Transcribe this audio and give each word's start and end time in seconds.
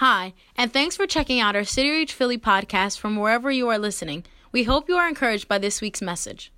Hi, 0.00 0.34
and 0.58 0.70
thanks 0.70 0.94
for 0.94 1.06
checking 1.06 1.40
out 1.40 1.56
our 1.56 1.64
City 1.64 1.88
Reach 1.88 2.12
Philly 2.12 2.36
podcast 2.36 2.98
from 2.98 3.16
wherever 3.16 3.50
you 3.50 3.70
are 3.70 3.78
listening. 3.78 4.26
We 4.52 4.64
hope 4.64 4.90
you 4.90 4.96
are 4.96 5.08
encouraged 5.08 5.48
by 5.48 5.56
this 5.56 5.80
week's 5.80 6.02
message. 6.02 6.52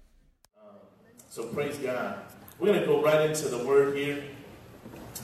So 1.28 1.44
praise 1.44 1.76
God. 1.78 2.18
We're 2.58 2.66
going 2.66 2.80
to 2.80 2.86
go 2.86 3.00
right 3.00 3.30
into 3.30 3.46
the 3.46 3.64
word 3.64 3.96
here. 3.96 4.24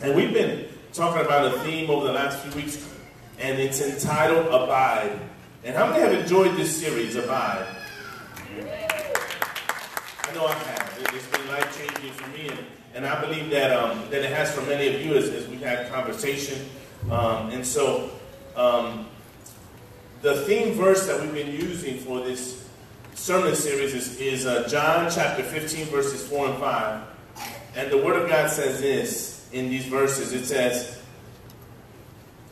And 0.01 0.15
we've 0.15 0.33
been 0.33 0.69
talking 0.93 1.27
about 1.27 1.57
a 1.57 1.59
theme 1.65 1.91
over 1.91 2.07
the 2.07 2.13
last 2.13 2.39
few 2.39 2.53
weeks, 2.63 2.89
and 3.41 3.59
it's 3.59 3.83
entitled 3.83 4.47
Abide. 4.47 5.19
And 5.65 5.75
how 5.75 5.91
many 5.91 5.99
have 6.03 6.13
enjoyed 6.13 6.57
this 6.57 6.81
series, 6.81 7.17
Abide? 7.17 7.67
I 8.49 10.35
know 10.35 10.47
I 10.47 10.53
have. 10.55 11.11
It's 11.13 11.27
been 11.37 11.49
life 11.49 11.77
changing 11.77 12.13
for 12.13 12.31
me, 12.31 12.47
and, 12.49 12.59
and 12.95 13.07
I 13.07 13.21
believe 13.21 13.51
that, 13.51 13.73
um, 13.73 14.09
that 14.11 14.23
it 14.23 14.31
has 14.31 14.55
for 14.55 14.63
many 14.63 14.95
of 14.95 15.05
you 15.05 15.17
as, 15.17 15.31
as 15.31 15.49
we've 15.49 15.61
had 15.61 15.91
conversation. 15.91 16.65
Um, 17.11 17.51
and 17.51 17.67
so, 17.67 18.11
um, 18.57 19.07
the 20.23 20.37
theme 20.47 20.73
verse 20.73 21.07
that 21.07 21.21
we've 21.21 21.35
been 21.35 21.53
using 21.53 21.99
for 21.99 22.21
this 22.21 22.67
sermon 23.15 23.55
series 23.55 23.93
is, 23.93 24.19
is 24.19 24.47
uh, 24.47 24.67
John 24.69 25.11
chapter 25.11 25.43
15, 25.43 25.87
verses 25.87 26.27
4 26.27 26.49
and 26.49 26.59
5. 26.59 27.03
And 27.77 27.91
the 27.91 27.99
Word 27.99 28.23
of 28.23 28.29
God 28.29 28.51
says 28.51 28.81
this 28.81 29.49
in 29.53 29.69
these 29.69 29.85
verses 29.85 30.33
it 30.33 30.47
says, 30.47 30.99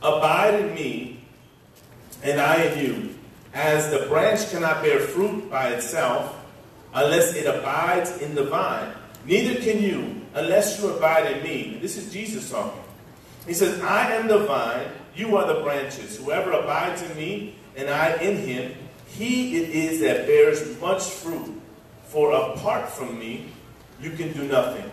Abide 0.03 0.61
in 0.61 0.75
me, 0.75 1.25
and 2.23 2.41
I 2.41 2.65
in 2.65 2.79
you, 2.85 3.15
as 3.55 3.91
the 3.91 4.07
branch 4.07 4.51
cannot 4.51 4.83
bear 4.83 5.01
fruit 5.01 5.51
by 5.51 5.71
itself 5.71 6.39
unless 6.95 7.35
it 7.35 7.47
abides 7.47 8.19
in 8.19 8.35
the 8.35 8.45
vine. 8.45 8.93
Neither 9.25 9.61
can 9.61 9.83
you 9.83 10.21
unless 10.35 10.81
you 10.81 10.91
abide 10.91 11.37
in 11.37 11.43
me. 11.43 11.79
This 11.81 11.97
is 11.97 12.13
Jesus 12.13 12.51
talking. 12.51 12.82
He 13.47 13.55
says, 13.55 13.81
I 13.81 14.13
am 14.13 14.29
the 14.29 14.39
vine, 14.41 14.89
you 15.15 15.37
are 15.37 15.53
the 15.53 15.61
branches. 15.63 16.19
Whoever 16.19 16.53
abides 16.53 17.03
in 17.03 17.17
me 17.17 17.57
and 17.77 17.91
I 17.91 18.15
in 18.17 18.37
him, 18.37 18.75
he 19.07 19.57
it 19.57 19.71
is 19.71 20.01
that 20.01 20.27
bears 20.27 20.81
much 20.81 21.03
fruit. 21.03 21.61
For 22.05 22.33
apart 22.33 22.89
from 22.89 23.19
me, 23.19 23.49
you 24.01 24.11
can 24.11 24.33
do 24.33 24.45
nothing. 24.45 24.91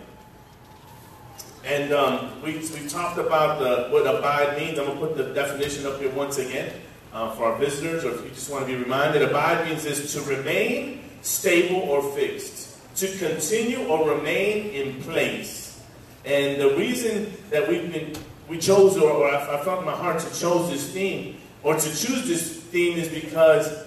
And 1.66 1.92
um, 1.92 2.42
we, 2.42 2.54
we 2.58 2.88
talked 2.88 3.20
about 3.20 3.60
the, 3.60 3.90
what 3.90 4.08
abide 4.08 4.58
means. 4.58 4.80
I'm 4.80 4.86
going 4.86 5.00
to 5.00 5.08
put 5.08 5.18
the 5.18 5.34
definition 5.34 5.86
up 5.86 6.00
here 6.00 6.10
once 6.12 6.38
again 6.38 6.74
uh, 7.14 7.32
for 7.32 7.52
our 7.52 7.58
visitors, 7.58 8.06
or 8.06 8.12
if 8.12 8.24
you 8.24 8.30
just 8.30 8.50
want 8.50 8.66
to 8.66 8.72
be 8.72 8.82
reminded. 8.82 9.22
Abide 9.22 9.68
means 9.68 9.86
is 9.86 10.14
to 10.14 10.22
remain 10.22 11.04
stable 11.22 11.82
or 11.82 12.02
fixed, 12.14 12.96
to 12.96 13.08
continue 13.18 13.86
or 13.88 14.10
remain 14.10 14.70
in 14.70 15.02
place. 15.02 15.82
And 16.24 16.62
the 16.62 16.76
reason 16.76 17.34
that 17.50 17.68
we've 17.68 17.92
been 17.92 18.14
we 18.50 18.58
chose, 18.58 18.98
or, 18.98 19.12
or 19.12 19.30
I, 19.30 19.60
I, 19.60 19.64
felt 19.64 19.80
in 19.80 19.86
my 19.86 19.96
heart 19.96 20.20
to 20.20 20.28
choose 20.28 20.70
this 20.70 20.92
theme, 20.92 21.38
or 21.62 21.76
to 21.76 21.88
choose 21.88 22.28
this 22.28 22.58
theme 22.58 22.98
is 22.98 23.08
because 23.08 23.86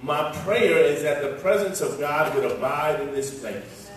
my 0.00 0.30
prayer 0.44 0.78
is 0.78 1.02
that 1.02 1.22
the 1.22 1.40
presence 1.40 1.80
of 1.80 1.98
God 1.98 2.34
would 2.34 2.44
abide 2.44 3.00
in 3.00 3.12
this 3.12 3.40
place. 3.40 3.90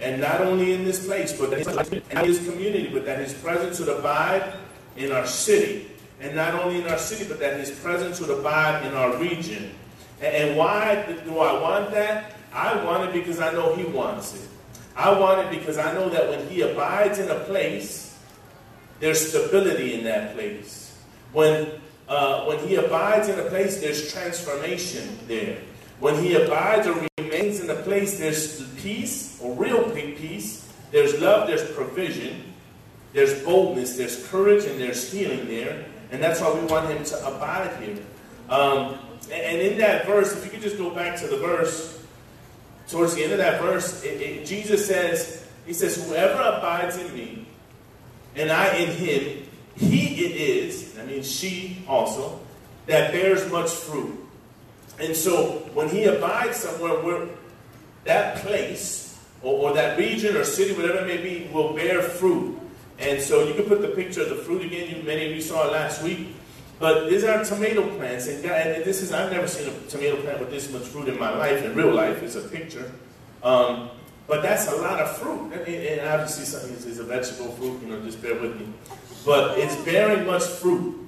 And 0.00 0.20
not 0.20 0.40
only 0.40 0.72
in 0.72 0.84
this 0.84 1.06
place, 1.06 1.32
but 1.38 1.52
in 1.52 2.26
his 2.26 2.44
community, 2.44 2.90
but 2.92 3.04
that 3.06 3.20
his 3.20 3.34
presence 3.34 3.78
would 3.78 3.88
abide 3.88 4.52
in 4.96 5.12
our 5.12 5.26
city. 5.26 5.88
And 6.20 6.34
not 6.34 6.54
only 6.54 6.82
in 6.82 6.88
our 6.88 6.98
city, 6.98 7.24
but 7.28 7.38
that 7.38 7.60
his 7.60 7.70
presence 7.70 8.20
would 8.20 8.30
abide 8.30 8.84
in 8.84 8.94
our 8.94 9.16
region. 9.18 9.70
And, 10.20 10.34
and 10.34 10.58
why 10.58 11.04
do 11.24 11.38
I 11.38 11.60
want 11.60 11.92
that? 11.92 12.34
I 12.52 12.84
want 12.84 13.08
it 13.08 13.12
because 13.12 13.38
I 13.38 13.52
know 13.52 13.76
he 13.76 13.84
wants 13.84 14.34
it. 14.34 14.48
I 14.96 15.16
want 15.16 15.40
it 15.40 15.56
because 15.56 15.78
I 15.78 15.94
know 15.94 16.08
that 16.08 16.28
when 16.28 16.48
he 16.48 16.62
abides 16.62 17.18
in 17.18 17.30
a 17.30 17.38
place, 17.40 18.11
there's 19.02 19.30
stability 19.30 19.94
in 19.94 20.04
that 20.04 20.32
place. 20.32 20.96
When, 21.32 21.72
uh, 22.08 22.44
when 22.44 22.60
he 22.60 22.76
abides 22.76 23.28
in 23.28 23.36
a 23.36 23.42
place, 23.42 23.80
there's 23.80 24.12
transformation 24.12 25.18
there. 25.26 25.58
When 25.98 26.22
he 26.22 26.36
abides 26.36 26.86
or 26.86 27.08
remains 27.18 27.58
in 27.58 27.68
a 27.68 27.74
place, 27.82 28.20
there's 28.20 28.62
peace, 28.76 29.40
or 29.42 29.56
real 29.56 29.90
peace. 29.90 30.72
There's 30.92 31.20
love, 31.20 31.48
there's 31.48 31.68
provision, 31.72 32.54
there's 33.12 33.42
boldness, 33.42 33.96
there's 33.96 34.24
courage, 34.28 34.66
and 34.66 34.80
there's 34.80 35.10
healing 35.10 35.48
there. 35.48 35.84
And 36.12 36.22
that's 36.22 36.40
why 36.40 36.54
we 36.54 36.64
want 36.66 36.88
him 36.88 37.02
to 37.02 37.26
abide 37.26 37.76
here. 37.82 37.98
Um, 38.48 39.00
and 39.32 39.60
in 39.60 39.78
that 39.78 40.06
verse, 40.06 40.32
if 40.32 40.44
you 40.44 40.50
could 40.52 40.62
just 40.62 40.78
go 40.78 40.90
back 40.90 41.18
to 41.18 41.26
the 41.26 41.38
verse, 41.38 42.04
towards 42.86 43.16
the 43.16 43.24
end 43.24 43.32
of 43.32 43.38
that 43.38 43.60
verse, 43.60 44.04
it, 44.04 44.20
it, 44.20 44.46
Jesus 44.46 44.86
says, 44.86 45.44
He 45.66 45.72
says, 45.72 46.06
Whoever 46.06 46.40
abides 46.40 46.98
in 46.98 47.12
me 47.12 47.48
and 48.36 48.50
I 48.50 48.74
in 48.76 48.90
him, 48.90 49.46
he 49.76 50.24
it 50.24 50.36
is, 50.36 50.98
I 50.98 51.04
mean 51.04 51.22
she 51.22 51.84
also, 51.88 52.40
that 52.86 53.12
bears 53.12 53.50
much 53.50 53.70
fruit. 53.70 54.18
And 54.98 55.16
so 55.16 55.68
when 55.74 55.88
he 55.88 56.04
abides 56.04 56.58
somewhere 56.58 57.00
where 57.02 57.28
that 58.04 58.36
place 58.36 59.18
or, 59.42 59.70
or, 59.70 59.74
that 59.74 59.98
region 59.98 60.36
or 60.36 60.44
city, 60.44 60.72
whatever 60.72 60.98
it 60.98 61.06
may 61.06 61.16
be, 61.16 61.50
will 61.52 61.74
bear 61.74 62.02
fruit. 62.02 62.58
And 62.98 63.20
so 63.20 63.46
you 63.46 63.54
can 63.54 63.64
put 63.64 63.82
the 63.82 63.88
picture 63.88 64.22
of 64.22 64.28
the 64.28 64.36
fruit 64.36 64.62
again. 64.62 64.94
You, 64.94 65.02
many 65.02 65.26
of 65.26 65.32
you 65.32 65.40
saw 65.40 65.66
it 65.66 65.72
last 65.72 66.02
week. 66.02 66.36
But 66.78 67.08
these 67.08 67.22
are 67.22 67.44
tomato 67.44 67.88
plants, 67.96 68.26
and, 68.26 68.44
and 68.44 68.84
this 68.84 69.02
is 69.02 69.12
I've 69.12 69.30
never 69.30 69.46
seen 69.46 69.68
a 69.68 69.88
tomato 69.88 70.20
plant 70.20 70.40
with 70.40 70.50
this 70.50 70.72
much 70.72 70.82
fruit 70.82 71.08
in 71.08 71.16
my 71.16 71.30
life. 71.30 71.64
In 71.64 71.76
real 71.76 71.94
life, 71.94 72.22
it's 72.24 72.34
a 72.34 72.40
picture. 72.40 72.90
Um, 73.44 73.90
but 74.26 74.42
that's 74.42 74.70
a 74.70 74.76
lot 74.76 75.00
of 75.00 75.16
fruit. 75.16 75.52
And, 75.52 76.08
obviously, 76.08 76.44
something 76.44 76.74
is 76.74 76.98
a 76.98 77.04
vegetable 77.04 77.52
fruit, 77.52 77.82
you 77.82 77.88
know, 77.88 78.00
just 78.02 78.22
bear 78.22 78.34
with 78.34 78.58
me. 78.58 78.66
But 79.24 79.58
it's 79.58 79.76
bearing 79.84 80.26
much 80.26 80.44
fruit. 80.44 80.98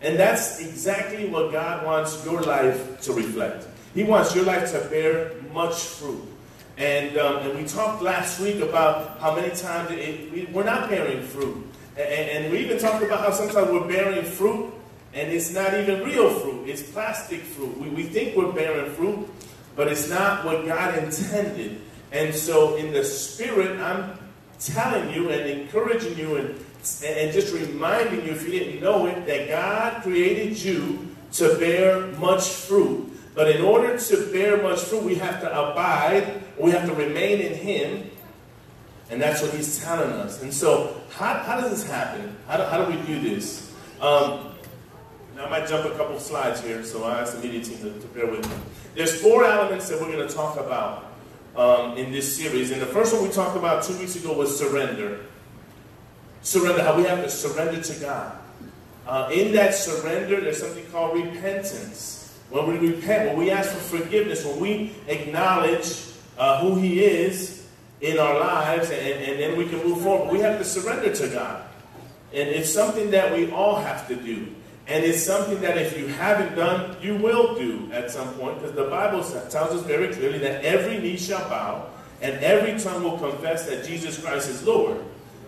And 0.00 0.18
that's 0.18 0.60
exactly 0.60 1.28
what 1.28 1.52
God 1.52 1.86
wants 1.86 2.24
your 2.24 2.42
life 2.42 3.00
to 3.02 3.12
reflect. 3.12 3.66
He 3.94 4.04
wants 4.04 4.34
your 4.34 4.44
life 4.44 4.70
to 4.72 4.80
bear 4.88 5.32
much 5.52 5.74
fruit. 5.74 6.22
And, 6.76 7.16
um, 7.16 7.48
and 7.48 7.58
we 7.58 7.64
talked 7.64 8.02
last 8.02 8.40
week 8.40 8.60
about 8.60 9.18
how 9.20 9.34
many 9.34 9.54
times 9.54 9.90
it, 9.92 10.32
we, 10.32 10.46
we're 10.52 10.64
not 10.64 10.90
bearing 10.90 11.22
fruit. 11.22 11.64
And, 11.96 12.08
and 12.08 12.52
we 12.52 12.58
even 12.58 12.78
talked 12.78 13.04
about 13.04 13.20
how 13.20 13.30
sometimes 13.30 13.70
we're 13.70 13.86
bearing 13.86 14.24
fruit 14.24 14.74
and 15.14 15.30
it's 15.30 15.54
not 15.54 15.72
even 15.74 16.02
real 16.02 16.28
fruit, 16.40 16.68
it's 16.68 16.82
plastic 16.82 17.40
fruit. 17.40 17.78
We, 17.78 17.88
we 17.88 18.02
think 18.02 18.36
we're 18.36 18.50
bearing 18.50 18.90
fruit, 18.92 19.28
but 19.76 19.86
it's 19.86 20.10
not 20.10 20.44
what 20.44 20.66
God 20.66 20.98
intended. 20.98 21.80
And 22.14 22.32
so, 22.32 22.76
in 22.76 22.92
the 22.92 23.02
spirit, 23.02 23.80
I'm 23.80 24.16
telling 24.60 25.12
you 25.12 25.30
and 25.30 25.50
encouraging 25.50 26.16
you 26.16 26.36
and, 26.36 26.50
and 27.04 27.32
just 27.32 27.52
reminding 27.52 28.24
you, 28.24 28.30
if 28.30 28.44
you 28.44 28.50
didn't 28.56 28.80
know 28.80 29.06
it, 29.06 29.26
that 29.26 29.48
God 29.48 30.00
created 30.04 30.62
you 30.62 31.08
to 31.32 31.58
bear 31.58 32.06
much 32.18 32.48
fruit. 32.48 33.10
But 33.34 33.50
in 33.50 33.62
order 33.62 33.98
to 33.98 34.32
bear 34.32 34.62
much 34.62 34.78
fruit, 34.82 35.02
we 35.02 35.16
have 35.16 35.40
to 35.40 35.50
abide, 35.50 36.40
we 36.56 36.70
have 36.70 36.88
to 36.88 36.94
remain 36.94 37.40
in 37.40 37.54
Him. 37.54 38.10
And 39.10 39.20
that's 39.20 39.42
what 39.42 39.52
He's 39.52 39.82
telling 39.82 40.10
us. 40.12 40.40
And 40.40 40.54
so, 40.54 41.00
how, 41.10 41.34
how 41.40 41.60
does 41.60 41.70
this 41.70 41.90
happen? 41.90 42.36
How 42.46 42.58
do, 42.58 42.62
how 42.62 42.84
do 42.84 42.96
we 42.96 43.06
do 43.08 43.20
this? 43.28 43.74
Um, 44.00 44.52
now, 45.34 45.46
I 45.46 45.50
might 45.50 45.68
jump 45.68 45.92
a 45.92 45.96
couple 45.96 46.20
slides 46.20 46.60
here, 46.60 46.84
so 46.84 47.02
I 47.02 47.22
ask 47.22 47.34
the 47.34 47.42
media 47.42 47.64
team 47.64 47.78
to, 47.78 47.98
to 47.98 48.06
bear 48.08 48.28
with 48.28 48.48
me. 48.48 48.54
There's 48.94 49.20
four 49.20 49.44
elements 49.44 49.88
that 49.88 50.00
we're 50.00 50.12
going 50.12 50.28
to 50.28 50.32
talk 50.32 50.60
about 50.60 51.13
um, 51.56 51.96
in 51.96 52.12
this 52.12 52.36
series. 52.36 52.70
And 52.70 52.80
the 52.80 52.86
first 52.86 53.14
one 53.14 53.22
we 53.22 53.30
talked 53.30 53.56
about 53.56 53.84
two 53.84 53.96
weeks 53.98 54.16
ago 54.16 54.32
was 54.32 54.58
surrender. 54.58 55.20
Surrender, 56.42 56.82
how 56.82 56.96
we 56.96 57.04
have 57.04 57.22
to 57.22 57.30
surrender 57.30 57.80
to 57.80 58.00
God. 58.00 58.38
Uh, 59.06 59.28
in 59.32 59.52
that 59.52 59.74
surrender, 59.74 60.40
there's 60.40 60.60
something 60.60 60.84
called 60.86 61.16
repentance. 61.16 62.38
When 62.50 62.66
we 62.66 62.92
repent, 62.92 63.28
when 63.28 63.38
we 63.38 63.50
ask 63.50 63.70
for 63.70 63.98
forgiveness, 63.98 64.44
when 64.44 64.60
we 64.60 64.92
acknowledge 65.08 66.04
uh, 66.38 66.60
who 66.60 66.76
He 66.76 67.04
is 67.04 67.66
in 68.00 68.18
our 68.18 68.38
lives, 68.38 68.90
and, 68.90 69.00
and 69.00 69.40
then 69.40 69.56
we 69.56 69.66
can 69.66 69.78
move 69.86 70.02
forward, 70.02 70.32
we 70.32 70.40
have 70.40 70.58
to 70.58 70.64
surrender 70.64 71.14
to 71.14 71.28
God. 71.28 71.64
And 72.32 72.48
it's 72.48 72.72
something 72.72 73.10
that 73.12 73.32
we 73.32 73.50
all 73.50 73.76
have 73.76 74.08
to 74.08 74.16
do. 74.16 74.54
And 74.86 75.02
it's 75.02 75.22
something 75.22 75.60
that 75.62 75.78
if 75.78 75.98
you 75.98 76.08
haven't 76.08 76.56
done, 76.56 76.96
you 77.00 77.16
will 77.16 77.54
do 77.54 77.88
at 77.92 78.10
some 78.10 78.34
point, 78.34 78.60
because 78.60 78.76
the 78.76 78.84
Bible 78.84 79.22
tells 79.22 79.70
us 79.74 79.82
very 79.82 80.12
clearly 80.12 80.38
that 80.40 80.62
every 80.64 80.98
knee 80.98 81.16
shall 81.16 81.48
bow 81.48 81.86
and 82.20 82.34
every 82.44 82.78
tongue 82.78 83.02
will 83.02 83.18
confess 83.18 83.66
that 83.66 83.84
Jesus 83.84 84.22
Christ 84.22 84.48
is 84.48 84.62
Lord. 84.62 84.98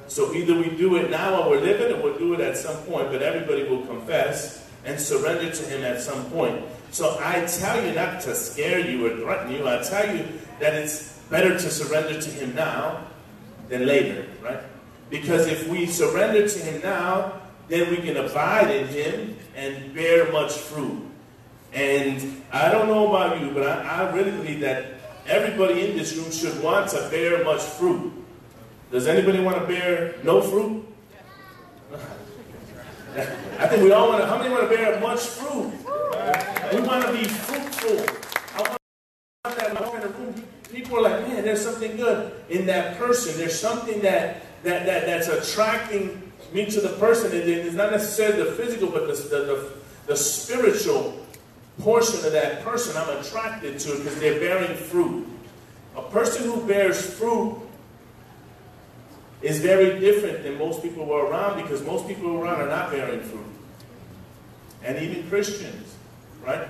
So 0.09 0.33
either 0.35 0.55
we 0.55 0.71
do 0.71 0.97
it 0.97 1.11
now 1.11 1.33
while 1.33 1.51
we're 1.51 1.61
living, 1.61 1.97
or 1.97 2.03
we'll 2.03 2.19
do 2.19 2.35
it 2.35 2.41
at 2.41 2.57
some 2.57 2.77
point, 2.85 3.11
but 3.11 3.23
everybody 3.23 3.65
will 3.65 3.85
confess 3.87 4.69
and 4.85 5.01
surrender 5.01 5.51
to 5.51 5.63
Him 5.65 5.83
at 5.85 6.01
some 6.01 6.25
point. 6.31 6.65
So 6.93 7.19
I 7.21 7.45
tell 7.47 7.85
you 7.85 7.93
not 7.93 8.21
to 8.23 8.35
scare 8.35 8.79
you 8.79 9.07
or 9.07 9.17
threaten 9.17 9.53
you. 9.53 9.69
I 9.69 9.83
tell 9.83 10.17
you 10.17 10.27
that 10.61 10.75
it's 10.75 11.19
better 11.29 11.51
to 11.51 11.71
surrender 11.71 12.21
to 12.21 12.31
Him 12.31 12.55
now 12.55 13.05
than 13.69 13.85
later, 13.85 14.27
right? 14.43 14.61
Because 15.11 15.47
if 15.47 15.69
we 15.69 15.87
surrender 15.87 16.49
to 16.49 16.59
Him 16.59 16.81
now, 16.83 17.43
then 17.69 17.91
we 17.91 17.97
can 17.97 18.17
abide 18.17 18.71
in 18.71 18.87
him 18.89 19.37
and 19.55 19.95
bear 19.95 20.31
much 20.33 20.53
fruit. 20.53 21.03
And 21.73 22.43
I 22.53 22.71
don't 22.71 22.87
know 22.87 23.09
about 23.09 23.41
you, 23.41 23.51
but 23.51 23.67
I, 23.67 24.05
I 24.07 24.13
really 24.13 24.31
believe 24.31 24.61
that 24.61 24.95
everybody 25.27 25.91
in 25.91 25.97
this 25.97 26.17
room 26.17 26.31
should 26.31 26.63
want 26.63 26.91
to 26.91 27.09
bear 27.11 27.45
much 27.45 27.61
fruit. 27.61 28.13
Does 28.91 29.07
anybody 29.07 29.41
want 29.41 29.59
to 29.59 29.67
bear 29.67 30.15
no 30.23 30.41
fruit? 30.41 30.87
I 33.59 33.67
think 33.67 33.83
we 33.83 33.93
all 33.93 34.09
want 34.09 34.23
to, 34.23 34.27
how 34.29 34.39
many 34.39 34.51
want 34.51 34.71
to 34.71 34.77
bear 34.77 35.01
much 35.01 35.21
fruit? 35.21 35.73
We 36.73 36.81
want 36.81 37.05
to 37.07 37.13
be 37.13 37.25
fruitful. 37.25 38.17
I 38.55 38.63
want 38.63 38.79
that 39.45 39.69
in 39.69 40.01
the 40.01 40.09
room. 40.09 40.45
People 40.71 40.99
are 40.99 41.03
like, 41.03 41.29
man, 41.29 41.45
there's 41.45 41.63
something 41.63 41.97
good 41.97 42.33
in 42.49 42.67
that 42.67 42.99
person. 42.99 43.37
There's 43.39 43.59
something 43.59 44.01
that, 44.03 44.43
that, 44.63 44.87
that 44.87 45.07
that's 45.07 45.29
attracting 45.29 46.26
me 46.53 46.67
to 46.67 46.81
the 46.81 46.91
person. 46.91 47.33
And 47.33 47.49
it's 47.49 47.75
not 47.75 47.91
necessarily 47.91 48.45
the 48.45 48.53
physical, 48.53 48.89
but 48.89 49.07
the, 49.07 49.15
the, 49.15 49.73
the, 50.07 50.17
spiritual 50.17 51.27
portion 51.79 52.25
of 52.25 52.33
that 52.33 52.63
person 52.65 52.97
I'm 52.97 53.19
attracted 53.19 53.79
to 53.79 53.97
because 53.97 54.19
they're 54.19 54.41
bearing 54.41 54.77
fruit. 54.77 55.27
A 55.97 56.03
person 56.03 56.45
who 56.45 56.67
bears 56.67 57.15
fruit 57.15 57.59
is 59.43 59.61
very 59.61 60.01
different 60.01 60.43
than 60.43 60.59
most 60.59 60.83
people 60.83 61.05
who 61.05 61.13
are 61.13 61.27
around 61.27 61.63
because 61.63 61.83
most 61.83 62.07
people 62.07 62.37
around 62.37 62.61
are 62.61 62.69
not 62.69 62.91
bearing 62.91 63.21
fruit. 63.21 63.45
And 64.83 64.99
even 64.99 65.29
Christians, 65.29 65.95
right? 66.45 66.69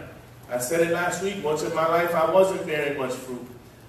I 0.51 0.59
said 0.59 0.81
it 0.81 0.93
last 0.93 1.23
week. 1.23 1.45
Once 1.45 1.63
in 1.63 1.75
my 1.75 1.87
life, 1.87 2.15
I 2.15 2.31
wasn't 2.31 2.67
bearing 2.67 2.99
much 2.99 3.13
fruit. 3.13 3.47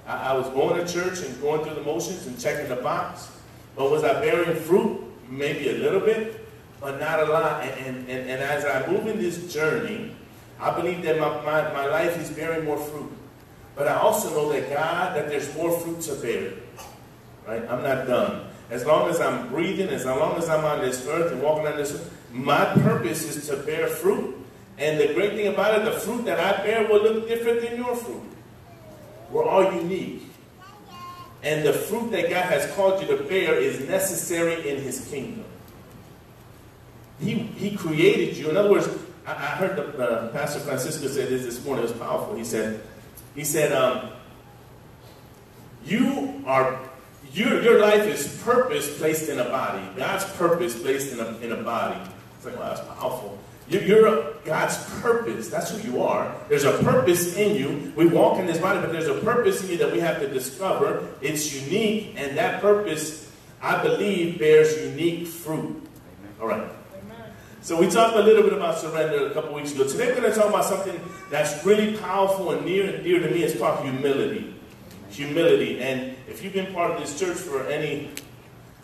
I, 0.07 0.31
I 0.31 0.34
was 0.34 0.48
going 0.50 0.84
to 0.84 0.92
church 0.92 1.22
and 1.22 1.39
going 1.42 1.63
through 1.63 1.75
the 1.75 1.84
motions 1.84 2.25
and 2.28 2.39
checking 2.39 2.68
the 2.68 2.78
box. 2.78 3.31
But 3.75 3.92
was 3.92 4.04
I 4.04 4.19
bearing 4.22 4.56
fruit? 4.62 5.06
Maybe 5.29 5.69
a 5.69 5.74
little 5.74 6.00
bit, 6.00 6.47
but 6.79 7.00
not 7.00 7.19
a 7.19 7.25
lot. 7.25 7.63
And, 7.63 7.85
and, 7.85 7.97
and, 8.09 8.29
and 8.29 8.41
as 8.41 8.65
I 8.65 8.89
move 8.89 9.07
in 9.07 9.19
this 9.19 9.53
journey, 9.53 10.15
I 10.59 10.71
believe 10.71 11.03
that 11.03 11.19
my, 11.19 11.29
my, 11.44 11.74
my 11.74 11.85
life 11.85 12.18
is 12.19 12.29
bearing 12.31 12.65
more 12.65 12.77
fruit. 12.77 13.12
But 13.75 13.88
I 13.88 13.95
also 13.97 14.29
know 14.31 14.51
that 14.51 14.69
God, 14.69 15.15
that 15.15 15.29
there's 15.29 15.53
more 15.56 15.77
fruit 15.79 16.01
to 16.01 16.15
bear. 16.15 16.53
Right? 17.47 17.62
I'm 17.69 17.83
not 17.83 18.07
done. 18.07 18.47
As 18.69 18.85
long 18.85 19.09
as 19.09 19.21
I'm 19.21 19.50
breathing, 19.50 19.89
as 19.89 20.06
long 20.06 20.35
as 20.38 20.50
I'm 20.50 20.65
on 20.65 20.81
this 20.81 21.06
earth 21.07 21.31
and 21.31 21.41
walking 21.41 21.68
on 21.68 21.77
this 21.77 21.94
earth, 21.94 22.13
my 22.31 22.65
purpose 22.65 23.24
is 23.24 23.47
to 23.47 23.57
bear 23.57 23.88
fruit. 23.88 24.35
And 24.77 25.00
the 25.00 25.13
great 25.13 25.33
thing 25.33 25.47
about 25.47 25.79
it, 25.79 25.85
the 25.85 26.00
fruit 26.00 26.25
that 26.25 26.39
I 26.39 26.63
bear 26.63 26.88
will 26.88 27.01
look 27.01 27.27
different 27.27 27.62
than 27.62 27.77
your 27.77 27.95
fruit. 27.95 28.24
We're 29.31 29.45
all 29.45 29.74
unique. 29.74 30.24
And 31.44 31.66
the 31.66 31.74
fruit 31.74 32.12
that 32.12 32.30
God 32.30 32.45
has 32.45 32.74
called 32.75 33.01
you 33.01 33.07
to 33.16 33.24
bear 33.24 33.56
is 33.56 33.88
necessary 33.88 34.69
in 34.69 34.81
his 34.81 35.07
kingdom. 35.10 35.45
He, 37.19 37.36
he 37.36 37.75
created 37.75 38.38
you. 38.38 38.50
In 38.50 38.57
other 38.57 38.72
words, 38.72 38.89
I, 39.25 39.31
I 39.31 39.36
heard 39.36 39.75
the, 39.75 39.98
uh, 39.98 40.28
Pastor 40.30 40.60
Francisco 40.60 41.07
say 41.07 41.25
this 41.25 41.44
this 41.44 41.63
morning. 41.63 41.86
It 41.86 41.89
was 41.89 41.98
powerful. 41.98 42.36
He 42.36 42.44
said, 42.44 42.81
he 43.36 43.44
said, 43.44 43.72
um, 43.72 44.10
you 45.86 46.44
are 46.45 46.80
your, 47.34 47.62
your 47.62 47.80
life 47.80 48.04
is 48.04 48.42
purpose 48.44 48.98
placed 48.98 49.30
in 49.30 49.39
a 49.39 49.44
body. 49.44 49.84
God's 49.95 50.25
purpose 50.36 50.80
placed 50.80 51.13
in 51.13 51.19
a, 51.19 51.38
in 51.38 51.51
a 51.51 51.63
body. 51.63 52.00
It's 52.36 52.45
like, 52.45 52.57
wow, 52.57 52.69
that's 52.69 52.81
powerful. 52.88 53.38
You're, 53.69 53.83
you're 53.83 54.33
God's 54.45 54.77
purpose. 55.01 55.49
That's 55.49 55.71
who 55.71 55.91
you 55.91 56.01
are. 56.01 56.33
There's 56.47 56.63
a 56.63 56.77
purpose 56.83 57.35
in 57.35 57.55
you. 57.55 57.91
We 57.95 58.05
walk 58.05 58.39
in 58.39 58.45
this 58.45 58.59
body, 58.59 58.79
but 58.79 58.91
there's 58.91 59.07
a 59.07 59.19
purpose 59.19 59.63
in 59.63 59.71
you 59.71 59.77
that 59.77 59.91
we 59.91 59.99
have 59.99 60.19
to 60.19 60.27
discover. 60.27 61.07
It's 61.21 61.53
unique, 61.53 62.13
and 62.15 62.37
that 62.37 62.61
purpose, 62.61 63.29
I 63.61 63.83
believe, 63.83 64.39
bears 64.39 64.81
unique 64.81 65.27
fruit. 65.27 65.65
Amen. 65.65 66.33
All 66.41 66.47
right. 66.47 66.71
So 67.61 67.77
we 67.77 67.89
talked 67.89 68.15
a 68.15 68.21
little 68.21 68.43
bit 68.43 68.53
about 68.53 68.77
surrender 68.77 69.27
a 69.27 69.33
couple 69.33 69.53
weeks 69.53 69.73
ago. 69.73 69.85
Today 69.85 70.07
we're 70.07 70.21
going 70.21 70.31
to 70.31 70.39
talk 70.39 70.47
about 70.47 70.63
something 70.63 70.97
that's 71.29 71.65
really 71.65 71.97
powerful 71.97 72.51
and 72.51 72.65
near 72.65 72.89
and 72.89 73.03
dear 73.03 73.19
to 73.19 73.29
me. 73.29 73.43
It's 73.43 73.59
called 73.59 73.83
humility. 73.83 74.55
Humility. 75.09 75.81
And 75.81 76.15
if 76.29 76.41
you've 76.41 76.53
been 76.53 76.73
part 76.73 76.91
of 76.91 77.01
this 77.01 77.19
church 77.19 77.35
for 77.35 77.67
any 77.67 78.11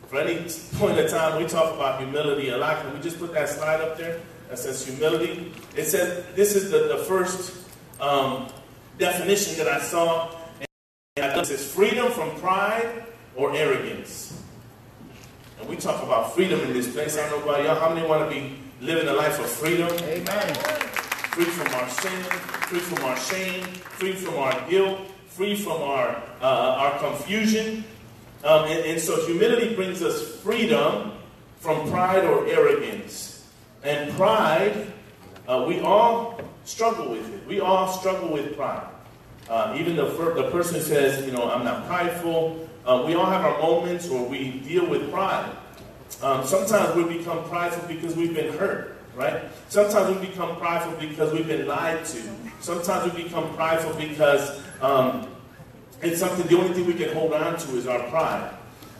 for 0.08 0.20
any 0.20 0.36
point 0.74 1.00
of 1.00 1.10
time, 1.10 1.42
we 1.42 1.48
talk 1.48 1.74
about 1.74 2.02
humility 2.02 2.50
a 2.50 2.58
lot. 2.58 2.82
Can 2.82 2.94
we 2.94 3.00
just 3.00 3.20
put 3.20 3.34
that 3.34 3.48
slide 3.48 3.80
up 3.80 3.98
there 3.98 4.20
that 4.54 4.60
says 4.60 4.86
humility? 4.86 5.52
It 5.76 5.86
says 5.86 6.24
this 6.36 6.56
is 6.56 6.70
the, 6.70 6.88
the 6.88 6.98
first 7.06 7.58
um, 8.00 8.48
definition 9.00 9.58
that 9.58 9.68
I 9.68 9.80
saw. 9.80 10.30
And 11.16 11.40
it 11.42 11.48
says 11.48 11.72
freedom 11.72 12.12
from 12.12 12.30
pride 12.40 13.04
or 13.36 13.56
arrogance. 13.56 14.40
And 15.60 15.68
we 15.68 15.76
talk 15.76 16.04
about 16.04 16.36
freedom 16.36 16.60
in 16.60 16.72
this 16.72 16.92
place. 16.94 17.18
I 17.18 17.28
don't 17.32 17.40
know 17.40 17.52
about 17.52 17.64
y'all. 17.64 17.80
How 17.80 17.92
many 17.92 18.08
want 18.08 18.30
to 18.30 18.36
be 18.36 18.60
living 18.80 19.08
a 19.08 19.14
life 19.14 19.40
of 19.40 19.50
freedom? 19.50 19.90
Amen. 20.04 20.54
Free 21.34 21.46
from 21.46 21.74
our 21.74 21.90
sin, 21.90 22.22
free 22.70 22.80
from 22.80 23.06
our 23.06 23.18
shame, 23.18 23.64
free 23.98 24.14
from 24.14 24.36
our 24.36 24.70
guilt, 24.70 25.00
free 25.30 25.56
from 25.56 25.82
our, 25.82 26.10
uh, 26.42 26.76
our 26.78 27.00
confusion. 27.00 27.84
Um, 28.44 28.66
and, 28.66 28.86
and 28.86 29.02
so 29.02 29.26
humility 29.26 29.74
brings 29.74 30.04
us 30.04 30.36
freedom 30.42 31.14
from 31.58 31.90
pride 31.90 32.24
or 32.26 32.46
arrogance. 32.46 33.33
And 33.84 34.12
pride, 34.14 34.88
uh, 35.48 35.66
we 35.68 35.82
all 35.82 36.40
struggle 36.64 37.10
with 37.10 37.34
it. 37.34 37.46
We 37.48 37.60
all 37.60 37.88
struggle 37.88 38.32
with 38.32 38.56
pride. 38.56 38.88
Uh, 39.50 39.76
even 39.78 39.96
the, 39.98 40.06
the 40.06 40.50
person 40.52 40.80
says, 40.80 41.26
you 41.26 41.34
know, 41.34 41.52
I'm 41.52 41.66
not 41.66 41.86
prideful. 41.86 42.68
Uh, 42.86 43.04
we 43.06 43.16
all 43.16 43.26
have 43.26 43.44
our 43.44 43.60
moments 43.60 44.08
where 44.08 44.24
we 44.24 44.60
deal 44.60 44.86
with 44.86 45.12
pride. 45.12 45.54
Um, 46.22 46.46
sometimes 46.46 46.96
we 46.96 47.18
become 47.18 47.44
prideful 47.50 47.86
because 47.88 48.16
we've 48.16 48.34
been 48.34 48.54
hurt, 48.54 48.98
right? 49.16 49.44
Sometimes 49.68 50.18
we 50.18 50.28
become 50.28 50.56
prideful 50.56 50.94
because 50.98 51.34
we've 51.34 51.48
been 51.48 51.68
lied 51.68 52.06
to. 52.06 52.22
Sometimes 52.62 53.14
we 53.14 53.24
become 53.24 53.54
prideful 53.56 53.94
because 53.96 54.64
um, 54.82 55.28
it's 56.02 56.20
something, 56.20 56.48
the 56.48 56.58
only 56.58 56.74
thing 56.74 56.86
we 56.86 56.94
can 56.94 57.14
hold 57.14 57.34
on 57.34 57.58
to 57.58 57.76
is 57.76 57.88
our 57.88 58.08
pride. 58.10 58.54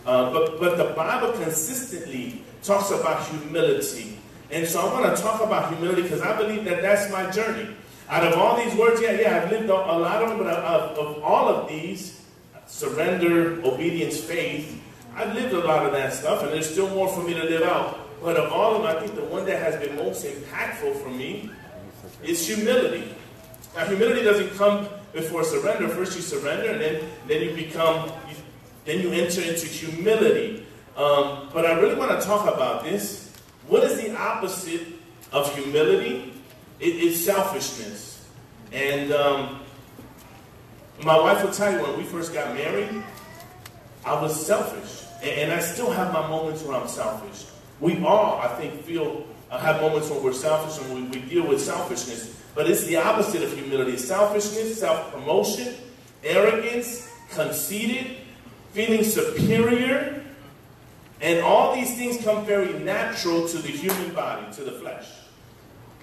Uh, 0.06 0.34
but, 0.34 0.60
but 0.60 0.78
the 0.78 0.94
Bible 0.94 1.32
consistently 1.32 2.44
talks 2.62 2.92
about 2.92 3.26
humility. 3.28 4.18
And 4.54 4.68
so 4.68 4.82
I 4.82 5.02
want 5.02 5.16
to 5.16 5.20
talk 5.20 5.42
about 5.42 5.74
humility 5.74 6.04
because 6.04 6.22
I 6.22 6.38
believe 6.38 6.64
that 6.66 6.84
that's 6.84 7.12
my 7.12 7.28
journey. 7.32 7.76
Out 8.08 8.24
of 8.28 8.38
all 8.38 8.56
these 8.56 8.76
words, 8.76 9.02
yeah, 9.02 9.20
yeah, 9.20 9.42
I've 9.42 9.50
lived 9.50 9.68
a 9.68 9.74
lot 9.74 10.22
of 10.22 10.30
them, 10.30 10.38
but 10.38 10.48
of, 10.48 10.96
of 10.96 11.24
all 11.24 11.48
of 11.50 11.68
these, 11.68 12.22
surrender, 12.68 13.60
obedience, 13.66 14.20
faith, 14.20 14.80
I've 15.16 15.34
lived 15.34 15.54
a 15.54 15.66
lot 15.66 15.88
of 15.88 15.92
that 15.94 16.14
stuff, 16.14 16.44
and 16.44 16.52
there's 16.52 16.70
still 16.70 16.88
more 16.90 17.08
for 17.08 17.24
me 17.24 17.34
to 17.34 17.44
live 17.44 17.64
out. 17.64 18.00
But 18.22 18.38
of 18.38 18.54
all 18.54 18.76
of 18.76 18.84
them, 18.84 18.96
I 18.96 19.00
think 19.00 19.16
the 19.16 19.26
one 19.26 19.44
that 19.48 19.60
has 19.60 19.76
been 19.84 19.96
most 19.96 20.24
impactful 20.24 21.02
for 21.02 21.10
me 21.10 21.50
is 22.22 22.46
humility. 22.46 23.12
Now, 23.76 23.86
humility 23.86 24.24
doesn't 24.24 24.56
come 24.56 24.88
before 25.14 25.44
surrender. 25.44 25.88
First, 25.88 26.16
you 26.16 26.22
surrender, 26.22 26.70
and 26.70 26.80
then, 26.80 27.10
then 27.28 27.42
you 27.42 27.56
become, 27.56 28.12
you, 28.30 28.36
then 28.86 29.02
you 29.02 29.12
enter 29.14 29.42
into 29.42 29.66
humility. 29.66 30.66
Um, 30.96 31.50
but 31.52 31.66
I 31.66 31.80
really 31.80 31.96
want 31.96 32.20
to 32.20 32.26
talk 32.26 32.54
about 32.54 32.84
this. 32.84 33.23
What 33.68 33.84
is 33.84 34.02
the 34.02 34.16
opposite 34.16 34.88
of 35.32 35.54
humility? 35.56 36.34
It, 36.80 36.88
it's 36.88 37.22
selfishness. 37.22 38.28
And 38.72 39.12
um, 39.12 39.60
my 41.04 41.18
wife 41.20 41.44
will 41.44 41.52
tell 41.52 41.72
you 41.72 41.82
when 41.82 41.98
we 41.98 42.04
first 42.04 42.34
got 42.34 42.54
married, 42.56 43.04
I 44.06 44.22
was 44.22 44.46
selfish. 44.46 45.08
And, 45.22 45.32
and 45.32 45.52
I 45.54 45.60
still 45.60 45.92
have 45.92 46.12
my 46.14 46.28
moments 46.28 46.64
where 46.64 46.78
I'm 46.78 46.88
selfish. 46.88 47.46
We 47.80 48.04
all, 48.04 48.40
I 48.40 48.48
think, 48.60 48.84
feel 48.84 49.26
uh, 49.50 49.60
have 49.60 49.82
moments 49.82 50.10
when 50.10 50.24
we're 50.24 50.34
selfish 50.34 50.84
and 50.84 51.12
we, 51.12 51.20
we 51.20 51.28
deal 51.28 51.48
with 51.48 51.62
selfishness. 51.62 52.42
But 52.56 52.70
it's 52.70 52.86
the 52.86 52.98
opposite 52.98 53.44
of 53.44 53.54
humility. 53.54 53.98
Selfishness, 53.98 54.80
self-promotion, 54.80 55.76
arrogance, 56.24 57.10
conceited, 57.32 58.18
feeling 58.72 59.04
superior. 59.04 60.23
And 61.24 61.40
all 61.40 61.74
these 61.74 61.96
things 61.96 62.22
come 62.22 62.46
very 62.46 62.78
natural 62.80 63.48
to 63.48 63.58
the 63.58 63.70
human 63.70 64.14
body, 64.14 64.46
to 64.56 64.64
the 64.66 64.74
flesh. 64.74 65.08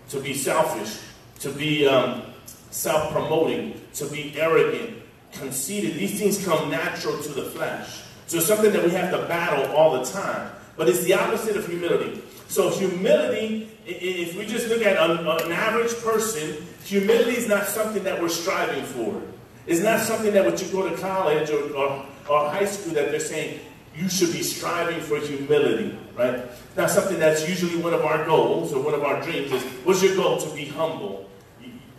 To 0.08 0.18
be 0.18 0.32
selfish, 0.32 0.98
to 1.40 1.52
be 1.52 1.86
um, 1.86 2.22
self-promoting, 2.70 3.78
to 3.94 4.06
be 4.06 4.34
arrogant, 4.40 4.96
conceited. 5.32 5.96
These 5.96 6.18
things 6.18 6.42
come 6.42 6.70
natural 6.70 7.22
to 7.22 7.28
the 7.28 7.44
flesh. 7.50 8.00
So 8.28 8.38
it's 8.38 8.46
something 8.46 8.72
that 8.72 8.82
we 8.82 8.92
have 8.92 9.10
to 9.10 9.18
battle 9.26 9.76
all 9.76 9.92
the 9.92 10.10
time. 10.10 10.52
But 10.78 10.88
it's 10.88 11.04
the 11.04 11.12
opposite 11.12 11.54
of 11.54 11.66
humility. 11.66 12.22
So 12.48 12.70
humility, 12.70 13.68
if 13.84 14.38
we 14.38 14.46
just 14.46 14.68
look 14.68 14.80
at 14.80 14.96
an, 14.96 15.52
average 15.52 15.94
person, 15.98 16.66
humility 16.82 17.36
is 17.36 17.46
not 17.46 17.66
something 17.66 18.02
that 18.04 18.18
we're 18.22 18.30
striving 18.30 18.84
for. 18.84 19.20
It's 19.66 19.82
not 19.82 20.00
something 20.00 20.32
that 20.32 20.46
when 20.46 20.56
you 20.56 20.66
go 20.72 20.88
to 20.88 20.96
college 20.96 21.50
or, 21.50 21.74
or, 21.74 22.06
or 22.26 22.48
high 22.48 22.64
school 22.64 22.94
that 22.94 23.10
they're 23.10 23.20
saying, 23.20 23.60
you 23.96 24.08
should 24.08 24.32
be 24.32 24.42
striving 24.42 25.00
for 25.00 25.18
humility, 25.18 25.98
right? 26.16 26.44
Not 26.76 26.90
something 26.90 27.18
that's 27.18 27.48
usually 27.48 27.82
one 27.82 27.92
of 27.92 28.04
our 28.04 28.24
goals 28.24 28.72
or 28.72 28.82
one 28.82 28.94
of 28.94 29.02
our 29.02 29.20
dreams 29.22 29.52
is, 29.52 29.62
what's 29.84 30.02
your 30.02 30.14
goal? 30.14 30.38
To 30.38 30.54
be 30.54 30.66
humble. 30.66 31.28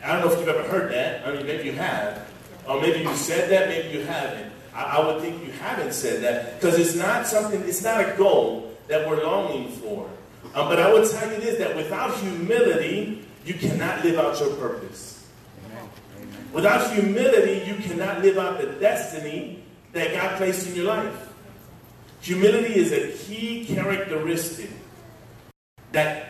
I 0.03 0.13
don't 0.13 0.25
know 0.25 0.31
if 0.31 0.39
you've 0.39 0.47
ever 0.47 0.63
heard 0.63 0.91
that. 0.91 1.27
I 1.27 1.35
mean, 1.35 1.45
maybe 1.45 1.65
you 1.65 1.73
have. 1.73 2.27
Or 2.67 2.79
maybe 2.81 3.01
you 3.01 3.15
said 3.15 3.49
that, 3.51 3.67
maybe 3.67 3.97
you 3.97 4.05
haven't. 4.05 4.51
I, 4.73 4.83
I 4.83 5.05
would 5.05 5.21
think 5.21 5.45
you 5.45 5.51
haven't 5.51 5.93
said 5.93 6.23
that 6.23 6.59
because 6.59 6.79
it's 6.79 6.95
not 6.95 7.27
something, 7.27 7.61
it's 7.61 7.83
not 7.83 7.99
a 8.01 8.15
goal 8.17 8.75
that 8.87 9.07
we're 9.07 9.23
longing 9.23 9.69
for. 9.69 10.09
Um, 10.55 10.67
but 10.67 10.79
I 10.79 10.91
would 10.91 11.09
tell 11.09 11.31
you 11.31 11.39
this 11.39 11.57
that 11.59 11.75
without 11.75 12.17
humility, 12.17 13.25
you 13.45 13.53
cannot 13.53 14.03
live 14.03 14.17
out 14.17 14.39
your 14.39 14.55
purpose. 14.55 15.27
Amen. 15.65 15.89
Without 16.53 16.91
humility, 16.93 17.63
you 17.67 17.75
cannot 17.75 18.21
live 18.21 18.37
out 18.37 18.59
the 18.59 18.67
destiny 18.67 19.63
that 19.93 20.13
God 20.13 20.37
placed 20.37 20.67
in 20.67 20.75
your 20.75 20.85
life. 20.85 21.29
Humility 22.21 22.75
is 22.75 22.91
a 22.91 23.11
key 23.25 23.65
characteristic 23.65 24.69
that 25.91 26.27